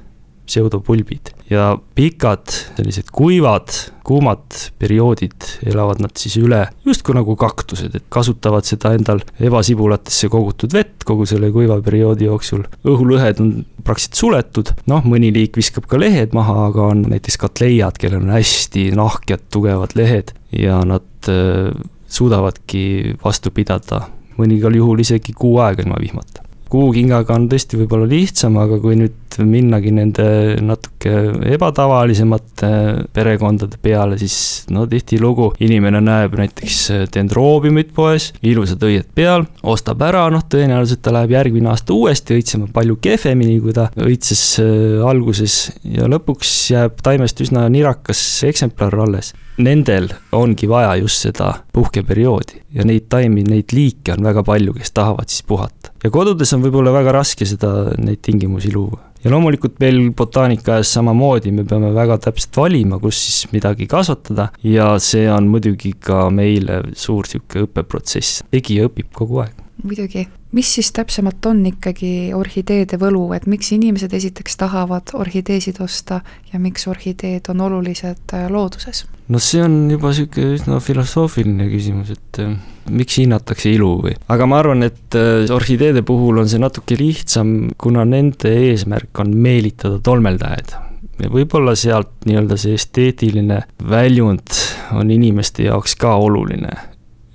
pseudopulbid 0.51 1.31
ja 1.51 1.71
pikad 1.95 2.51
sellised 2.77 3.11
kuivad, 3.15 3.71
kuumad 4.07 4.57
perioodid 4.79 5.47
elavad 5.67 6.01
nad 6.03 6.13
siis 6.19 6.37
üle 6.41 6.61
justkui 6.87 7.15
nagu 7.15 7.35
kaktused, 7.39 7.95
et 7.95 8.05
kasutavad 8.11 8.67
seda 8.67 8.93
endal 8.97 9.23
ebasibulatesse 9.39 10.29
kogutud 10.31 10.73
vett 10.75 11.05
kogu 11.07 11.27
selle 11.29 11.51
kuiva 11.55 11.79
perioodi 11.83 12.27
jooksul. 12.27 12.65
õhulõhed 12.87 13.41
on 13.43 13.53
praktiliselt 13.85 14.19
suletud, 14.19 14.73
noh, 14.91 15.03
mõni 15.07 15.31
liik 15.33 15.57
viskab 15.59 15.87
ka 15.89 15.99
lehed 15.99 16.35
maha, 16.37 16.67
aga 16.69 16.91
on 16.93 17.05
näiteks 17.11 17.39
katleiad, 17.41 17.97
kellel 18.01 18.23
on 18.23 18.35
hästi 18.35 18.89
nahkjad, 18.97 19.47
tugevad 19.53 19.95
lehed 19.99 20.35
ja 20.55 20.81
nad 20.87 21.31
äh, 21.31 21.71
suudavadki 22.11 23.17
vastu 23.23 23.53
pidada 23.55 24.05
mõningal 24.39 24.75
juhul 24.75 25.03
isegi 25.03 25.35
kuu 25.37 25.59
aega 25.63 25.85
ilma 25.85 25.99
vihmata 26.01 26.45
kuukingaga 26.71 27.35
on 27.35 27.49
tõesti 27.51 27.79
võib-olla 27.81 28.07
lihtsam, 28.09 28.57
aga 28.61 28.79
kui 28.81 28.95
nüüd 28.99 29.37
minnagi 29.47 29.91
nende 29.95 30.25
natuke 30.63 31.11
ebatavalisemate 31.53 32.71
perekondade 33.15 33.79
peale, 33.81 34.17
siis 34.19 34.65
no 34.73 34.85
tihtilugu 34.91 35.51
inimene 35.63 36.01
näeb 36.03 36.35
näiteks 36.39 36.79
dendroobiumit 37.15 37.93
poes, 37.95 38.31
ilusad 38.43 38.83
õied 38.87 39.07
peal, 39.15 39.45
ostab 39.63 40.03
ära, 40.07 40.25
noh, 40.33 40.43
tõenäoliselt 40.51 41.03
ta 41.05 41.13
läheb 41.15 41.35
järgmine 41.35 41.71
aasta 41.71 41.95
uuesti 41.95 42.35
õitsema 42.39 42.67
palju 42.73 42.97
kehvemini, 43.03 43.59
kui 43.63 43.75
ta 43.75 43.89
õitses 43.99 44.43
äh, 44.63 44.99
alguses 45.07 45.61
ja 45.87 46.09
lõpuks 46.11 46.51
jääb 46.73 46.99
taimest 47.03 47.39
üsna 47.43 47.67
nirakas 47.71 48.21
eksemplar 48.47 48.99
alles. 49.05 49.33
Nendel 49.61 50.07
ongi 50.35 50.67
vaja 50.69 50.95
just 51.01 51.27
seda 51.27 51.53
puhkeperioodi 51.73 52.61
ja 52.75 52.85
neid 52.87 53.07
taimi, 53.11 53.43
neid 53.47 53.73
liike 53.75 54.15
on 54.15 54.25
väga 54.27 54.43
palju, 54.47 54.73
kes 54.77 54.91
tahavad 54.97 55.31
siis 55.31 55.45
puhata. 55.47 55.93
ja 56.03 56.11
kodudes 56.11 56.53
on 56.53 56.65
võib-olla 56.65 56.93
väga 56.93 57.15
raske 57.15 57.47
seda, 57.47 57.91
neid 57.97 58.21
tingimusi 58.25 58.73
luua. 58.73 58.99
ja 59.23 59.31
loomulikult 59.31 59.79
meil 59.79 60.11
botaanikaajas 60.17 60.93
samamoodi, 60.97 61.51
me 61.55 61.65
peame 61.67 61.93
väga 61.95 62.17
täpselt 62.27 62.57
valima, 62.57 62.99
kus 62.99 63.23
siis 63.25 63.51
midagi 63.53 63.87
kasvatada 63.87 64.49
ja 64.63 64.93
see 64.99 65.27
on 65.31 65.47
muidugi 65.51 65.93
ka 65.99 66.29
meile 66.29 66.83
suur 66.93 67.27
niisugune 67.27 67.67
õppeprotsess, 67.67 68.43
tegija 68.51 68.89
õpib 68.89 69.11
kogu 69.15 69.43
aeg 69.45 69.59
muidugi, 69.83 70.25
mis 70.55 70.73
siis 70.75 70.91
täpsemalt 70.95 71.45
on 71.49 71.63
ikkagi 71.69 72.31
orhideede 72.37 72.99
võlu, 73.01 73.23
et 73.35 73.47
miks 73.49 73.71
inimesed 73.75 74.13
esiteks 74.13 74.59
tahavad 74.61 75.13
orhideesid 75.17 75.81
osta 75.83 76.21
ja 76.51 76.59
miks 76.59 76.87
orhideed 76.91 77.49
on 77.53 77.63
olulised 77.67 78.35
äh, 78.35 78.47
looduses? 78.51 79.05
no 79.31 79.39
see 79.39 79.63
on 79.63 79.85
juba 79.91 80.11
niisugune 80.11 80.57
üsna 80.57 80.79
filosoofiline 80.83 81.69
küsimus, 81.71 82.13
et 82.15 82.41
äh, 82.43 82.53
miks 82.91 83.17
hinnatakse 83.21 83.71
ilu 83.71 83.93
või, 84.05 84.15
aga 84.33 84.47
ma 84.49 84.61
arvan, 84.61 84.85
et 84.87 85.17
äh, 85.17 85.49
orhideede 85.55 86.05
puhul 86.07 86.43
on 86.43 86.49
see 86.51 86.61
natuke 86.61 86.99
lihtsam, 86.99 87.71
kuna 87.77 88.05
nende 88.07 88.53
eesmärk 88.69 89.23
on 89.23 89.35
meelitada 89.37 90.01
tolmeldajaid 90.03 90.77
ja 91.21 91.29
võib-olla 91.29 91.75
sealt 91.77 92.25
nii-öelda 92.25 92.57
see 92.59 92.77
esteetiline 92.77 93.61
väljund 93.89 94.57
on 94.97 95.11
inimeste 95.13 95.67
jaoks 95.67 95.95
ka 95.99 96.15
oluline. 96.21 96.73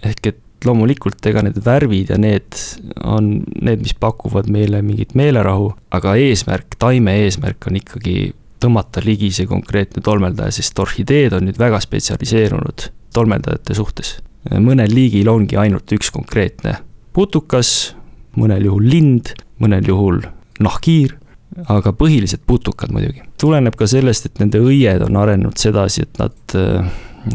ehk 0.04 0.26
et 0.26 0.42
loomulikult, 0.64 1.20
ega 1.28 1.42
need 1.44 1.58
värvid 1.64 2.12
ja 2.14 2.18
need 2.20 2.56
on 3.04 3.30
need, 3.60 3.82
mis 3.82 3.94
pakuvad 4.00 4.48
meile 4.52 4.80
mingit 4.84 5.14
meelerahu, 5.18 5.70
aga 5.96 6.16
eesmärk, 6.20 6.78
taime 6.80 7.18
eesmärk 7.24 7.68
on 7.68 7.80
ikkagi 7.80 8.16
tõmmata 8.62 9.02
ligi 9.04 9.30
see 9.34 9.48
konkreetne 9.50 10.02
tolmeldaja, 10.04 10.54
sest 10.56 10.78
orhideed 10.80 11.36
on 11.36 11.44
nüüd 11.48 11.60
väga 11.60 11.80
spetsialiseerunud 11.84 12.88
tolmeldajate 13.16 13.76
suhtes. 13.76 14.16
mõnel 14.46 14.92
liigil 14.94 15.28
ongi 15.28 15.56
ainult 15.58 15.92
üks 15.92 16.10
konkreetne 16.14 16.76
putukas, 17.12 17.96
mõnel 18.36 18.68
juhul 18.68 18.88
lind, 18.88 19.32
mõnel 19.58 19.88
juhul 19.88 20.20
nahkhiir 20.60 21.16
aga 21.72 21.92
põhiliselt 21.96 22.44
putukad 22.46 22.92
muidugi. 22.92 23.22
tuleneb 23.40 23.76
ka 23.76 23.86
sellest, 23.86 24.26
et 24.26 24.40
nende 24.40 24.60
õied 24.60 25.02
on 25.06 25.16
arenenud 25.16 25.56
sedasi, 25.56 26.02
et 26.02 26.18
nad, 26.20 26.56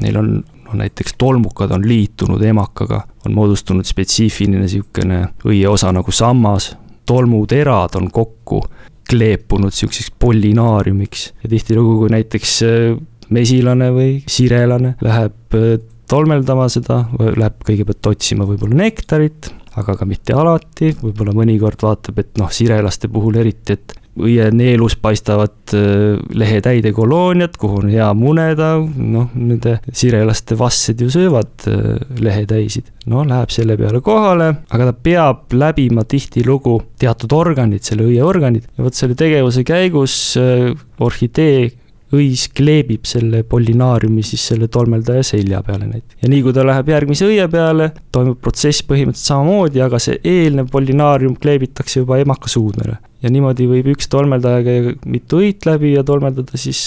neil 0.02 0.18
on 0.18 0.34
no 0.72 0.78
näiteks 0.78 1.16
tolmukad 1.18 1.72
on 1.72 1.88
liitunud 1.88 2.42
emakaga, 2.42 3.04
on 3.26 3.36
moodustunud 3.38 3.88
spetsiifiline 3.88 4.64
niisugune 4.64 5.24
õieosa 5.48 5.92
nagu 5.94 6.14
sammas, 6.16 6.72
tolmuterad 7.06 7.98
on 8.00 8.10
kokku 8.12 8.62
kleepunud 9.10 9.74
niisuguseks 9.74 10.14
pollinaariumiks. 10.20 11.32
ja 11.44 11.50
tihtilugu, 11.50 11.98
kui 12.04 12.14
näiteks 12.14 12.58
äh, 12.68 13.00
mesilane 13.30 13.92
või 13.96 14.12
sirelane 14.28 14.96
läheb 15.02 15.58
äh, 15.58 15.74
tolmeldama 16.12 16.68
seda, 16.72 17.06
läheb 17.20 17.62
kõigepealt 17.68 18.12
otsima 18.12 18.48
võib-olla 18.48 18.82
nektarit, 18.84 19.52
aga 19.80 19.96
ka 19.96 20.08
mitte 20.08 20.36
alati, 20.36 20.92
võib-olla 21.00 21.36
mõnikord 21.36 21.84
vaatab, 21.84 22.20
et 22.20 22.38
noh, 22.42 22.52
sirelaste 22.52 23.08
puhul 23.12 23.40
eriti, 23.40 23.78
et 23.78 23.96
õieneelus 24.20 24.98
paistavad 25.00 25.72
äh, 25.78 26.18
lehetäide 26.36 26.92
kolooniad, 26.96 27.56
kuhu 27.60 27.80
on 27.80 27.92
hea 27.94 28.10
muneda, 28.18 28.74
noh, 28.82 29.30
nende 29.38 29.78
sirelaste 29.88 30.58
vassed 30.60 31.00
ju 31.00 31.08
söövad 31.14 31.68
äh, 31.72 31.96
lehetäisid. 32.20 32.92
no 33.12 33.24
läheb 33.26 33.50
selle 33.50 33.78
peale 33.80 34.02
kohale, 34.04 34.52
aga 34.70 34.90
ta 34.90 34.94
peab 34.94 35.56
läbima 35.56 36.04
tihtilugu 36.04 36.78
teatud 37.00 37.34
organid, 37.34 37.84
selle 37.88 38.06
õieorganid 38.10 38.68
ja 38.68 38.84
vot 38.84 38.98
selle 38.98 39.16
tegevuse 39.18 39.64
käigus 39.68 40.18
äh, 40.40 40.72
orhidee 41.00 41.72
õis 42.16 42.48
kleebib 42.56 43.08
selle 43.08 43.44
pollinaariumi 43.48 44.24
siis 44.26 44.44
selle 44.52 44.68
tolmeldaja 44.72 45.24
selja 45.26 45.62
peale 45.66 45.88
näiteks. 45.88 46.20
ja 46.24 46.32
nii 46.32 46.42
kui 46.46 46.54
ta 46.56 46.66
läheb 46.68 46.92
järgmise 46.92 47.28
õie 47.30 47.48
peale, 47.52 47.92
toimub 48.12 48.40
protsess 48.44 48.84
põhimõtteliselt 48.88 49.32
samamoodi, 49.32 49.82
aga 49.86 50.00
see 50.02 50.20
eelnev 50.28 50.72
pollinaarium 50.74 51.38
kleebitakse 51.42 52.04
juba 52.04 52.20
emaka 52.22 52.52
suudmele. 52.52 52.98
ja 53.22 53.34
niimoodi 53.34 53.68
võib 53.70 53.92
üks 53.96 54.12
tolmeldaja 54.12 54.64
käia 54.68 54.96
mitu 55.06 55.42
õit 55.42 55.68
läbi 55.70 55.96
ja 55.96 56.06
tolmeldada 56.08 56.60
siis 56.60 56.82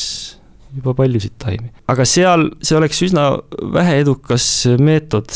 juba 0.77 0.95
paljusid 0.99 1.37
taimi. 1.39 1.71
aga 1.89 2.09
seal, 2.09 2.51
see 2.63 2.79
oleks 2.79 3.03
üsna 3.07 3.29
väheedukas 3.75 4.49
meetod, 4.83 5.31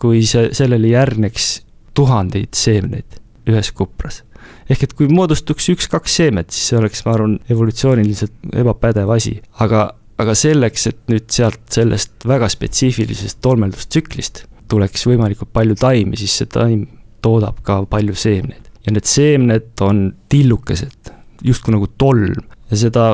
kui 0.00 0.24
see, 0.28 0.50
sellele 0.56 0.92
järgneks 0.94 1.50
tuhandeid 1.96 2.56
seemneid 2.56 3.20
ühes 3.46 3.70
kupras 3.72 4.22
ehk 4.70 4.82
et 4.86 4.96
kui 4.98 5.08
moodustuks 5.12 5.68
üks-kaks 5.74 6.18
seemet, 6.20 6.50
siis 6.54 6.72
see 6.72 6.80
oleks, 6.80 7.04
ma 7.06 7.14
arvan, 7.14 7.38
evolutsiooniliselt 7.52 8.58
ebapädev 8.62 9.12
asi, 9.14 9.36
aga, 9.64 9.88
aga 10.22 10.34
selleks, 10.38 10.86
et 10.90 11.00
nüüd 11.12 11.30
sealt 11.32 11.62
sellest 11.76 12.26
väga 12.28 12.50
spetsiifilisest 12.52 13.40
tolmeldustsüklist 13.46 14.44
tuleks 14.70 15.06
võimalikult 15.06 15.52
palju 15.54 15.76
taimi, 15.78 16.18
siis 16.18 16.34
see 16.40 16.50
taim 16.50 16.86
toodab 17.24 17.62
ka 17.66 17.82
palju 17.90 18.14
seemneid. 18.18 18.62
ja 18.86 18.92
need 18.94 19.06
seemned 19.10 19.82
on 19.82 20.12
tillukesed, 20.30 21.10
justkui 21.42 21.74
nagu 21.74 21.88
tolm 21.98 22.36
ja 22.70 22.78
seda 22.78 23.06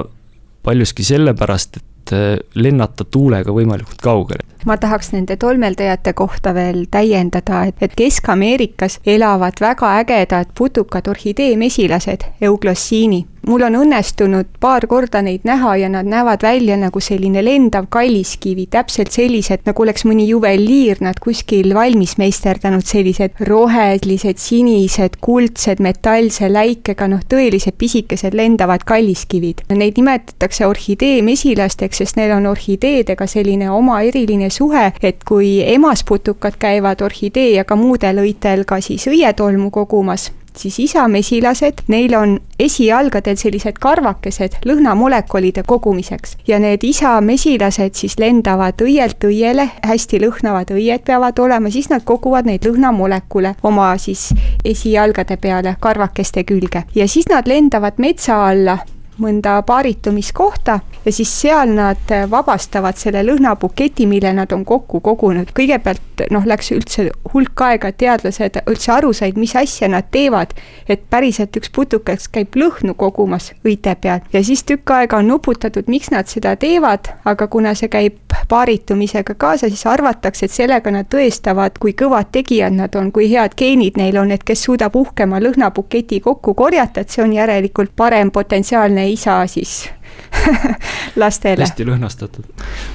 paljuski 0.62 1.04
sellepärast, 1.04 1.78
et 1.80 1.86
eh, 2.12 2.38
lennata 2.54 3.04
tuulega 3.04 3.52
võimalikult 3.52 4.00
kaugele. 4.02 4.46
Ma 4.66 4.76
tahaks 4.78 5.12
nende 5.12 5.36
tolmeldajate 5.36 6.12
kohta 6.12 6.54
veel 6.54 6.84
täiendada, 6.90 7.64
et, 7.66 7.82
et 7.82 7.96
Kesk-Ameerikas 7.98 9.00
elavad 9.06 9.58
väga 9.60 9.96
ägedad 10.02 10.54
putukad 10.58 11.08
orhideemesilased, 11.10 12.28
euglossiini 12.40 13.24
mul 13.46 13.62
on 13.66 13.76
õnnestunud 13.82 14.48
paar 14.62 14.86
korda 14.86 15.22
neid 15.24 15.46
näha 15.48 15.74
ja 15.80 15.88
nad 15.90 16.06
näevad 16.06 16.44
välja 16.44 16.76
nagu 16.78 17.00
selline 17.02 17.42
lendav 17.44 17.88
kalliskivi, 17.90 18.66
täpselt 18.70 19.12
sellised, 19.14 19.64
nagu 19.66 19.82
oleks 19.82 20.06
mõni 20.06 20.28
juveliir 20.28 21.02
nad 21.02 21.18
kuskil 21.22 21.74
valmis 21.74 22.16
meisterdanud, 22.20 22.86
sellised 22.86 23.40
rohelised, 23.48 24.38
sinised, 24.38 25.18
kuldsed, 25.20 25.82
metallse 25.82 26.50
läikega, 26.52 27.08
noh, 27.10 27.22
tõelised 27.28 27.78
pisikesed 27.78 28.36
lendavad 28.38 28.86
kalliskivid. 28.86 29.64
Neid 29.72 29.98
nimetatakse 29.98 30.66
orhideemesilasteks, 30.68 32.02
sest 32.02 32.20
neil 32.20 32.36
on 32.36 32.46
orhideedega 32.52 33.26
selline 33.26 33.70
oma 33.70 34.02
eriline 34.06 34.50
suhe, 34.50 34.90
et 35.02 35.24
kui 35.28 35.58
emasputukad 35.74 36.60
käivad 36.62 37.02
orhidee 37.02 37.56
ja 37.56 37.66
ka 37.66 37.76
muudel 37.76 38.22
õitel 38.22 38.66
ka 38.68 38.80
siis 38.84 39.08
õietolmu 39.10 39.70
kogumas, 39.74 40.30
siis 40.56 40.78
isamesilased, 40.78 41.84
neil 41.88 42.14
on 42.14 42.36
esialgadel 42.60 43.36
sellised 43.40 43.78
karvakesed 43.82 44.60
lõhnamolekulide 44.68 45.64
kogumiseks. 45.66 46.36
Ja 46.46 46.58
need 46.62 46.84
isamesilased 46.86 47.98
siis 47.98 48.18
lendavad 48.18 48.82
õielt 48.82 49.24
õiele, 49.26 49.68
hästi 49.82 50.22
lõhnavad 50.22 50.72
õied 50.74 51.04
peavad 51.06 51.38
olema, 51.38 51.70
siis 51.70 51.90
nad 51.90 52.04
koguvad 52.04 52.48
neid 52.48 52.66
lõhnamolekule 52.66 53.54
oma 53.62 53.92
siis 53.98 54.30
esijalgade 54.64 55.36
peale, 55.36 55.76
karvakeste 55.80 56.44
külge. 56.44 56.86
Ja 56.94 57.08
siis 57.08 57.28
nad 57.30 57.48
lendavad 57.48 57.98
metsa 58.02 58.42
alla 58.48 58.78
mõnda 59.22 59.60
paaritumiskohta 59.66 60.80
ja 61.04 61.12
siis 61.12 61.32
seal 61.40 61.72
nad 61.76 62.12
vabastavad 62.30 62.98
selle 62.98 63.22
lõhnabuketi, 63.26 64.06
mille 64.10 64.32
nad 64.36 64.52
on 64.52 64.64
kokku 64.64 65.00
kogunud. 65.00 65.50
kõigepealt 65.54 66.26
noh, 66.30 66.46
läks 66.46 66.72
üldse 66.74 67.08
hulk 67.32 67.60
aega, 67.66 67.88
et 67.88 67.98
teadlased 68.02 68.60
üldse 68.66 68.92
aru 68.92 69.12
said, 69.16 69.38
mis 69.40 69.54
asja 69.56 69.88
nad 69.88 70.10
teevad, 70.10 70.54
et 70.88 71.08
päriselt 71.10 71.56
üks 71.56 71.70
putukas 71.72 72.28
käib 72.32 72.56
lõhnu 72.56 72.94
kogumas 72.98 73.52
õite 73.66 73.94
peal 74.00 74.20
ja 74.32 74.44
siis 74.44 74.64
tükk 74.68 74.90
aega 74.94 75.18
on 75.22 75.30
nuputatud, 75.32 75.88
miks 75.90 76.12
nad 76.14 76.30
seda 76.30 76.54
teevad, 76.56 77.12
aga 77.24 77.48
kuna 77.50 77.74
see 77.78 77.90
käib 77.92 78.20
paaritumisega 78.48 79.34
kaasa, 79.38 79.68
siis 79.68 79.86
arvatakse, 79.86 80.46
et 80.46 80.54
sellega 80.54 80.92
nad 80.92 81.08
tõestavad, 81.12 81.78
kui 81.80 81.94
kõvad 81.98 82.30
tegijad 82.32 82.74
nad 82.76 82.94
on, 82.98 83.12
kui 83.12 83.28
head 83.32 83.56
geenid 83.58 83.98
neil 84.00 84.18
on, 84.20 84.32
et 84.34 84.44
kes 84.44 84.64
suudab 84.66 84.96
uhkema 84.96 85.40
lõhnabuketi 85.42 86.20
kokku 86.24 86.54
korjata, 86.58 87.02
et 87.02 87.10
see 87.14 87.24
on 87.24 87.32
järelikult 87.36 87.94
parem 87.96 88.30
potentsiaalne 88.30 89.06
isa 89.12 89.42
siis 89.50 89.90
lastele. 91.22 91.62
hästi 91.62 91.86
lõhnastatud. 91.86 92.46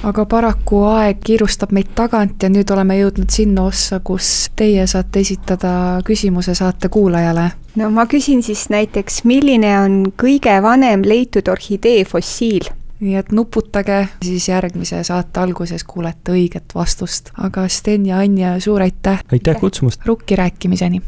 aga 0.08 0.24
paraku 0.30 0.82
aeg 0.90 1.20
kiirustab 1.24 1.72
meid 1.76 1.92
tagant 1.98 2.42
ja 2.42 2.50
nüüd 2.52 2.70
oleme 2.74 2.98
jõudnud 2.98 3.30
sinna 3.32 3.68
ossa, 3.68 4.00
kus 4.00 4.50
teie 4.56 4.86
saate 4.90 5.22
esitada 5.24 5.72
küsimuse 6.06 6.54
saate 6.58 6.88
kuulajale. 6.92 7.50
no 7.76 7.90
ma 7.94 8.06
küsin 8.10 8.42
siis 8.42 8.68
näiteks, 8.74 9.22
milline 9.24 9.72
on 9.80 10.02
kõige 10.18 10.58
vanem 10.62 11.06
leitud 11.06 11.48
orhidee 11.48 12.04
fossiil? 12.08 12.70
nii 13.00 13.14
et 13.14 13.32
nuputage, 13.32 14.00
siis 14.24 14.48
järgmise 14.48 15.04
saate 15.06 15.40
alguses 15.40 15.84
kuulete 15.86 16.34
õiget 16.34 16.74
vastust. 16.74 17.32
aga 17.38 17.68
Sten 17.68 18.06
ja 18.06 18.22
Anja, 18.24 18.58
suur 18.60 18.82
aitäh! 18.82 19.22
aitäh 19.32 19.60
kutsumast! 19.60 20.06
rukki 20.06 20.36
rääkimiseni! 20.36 21.02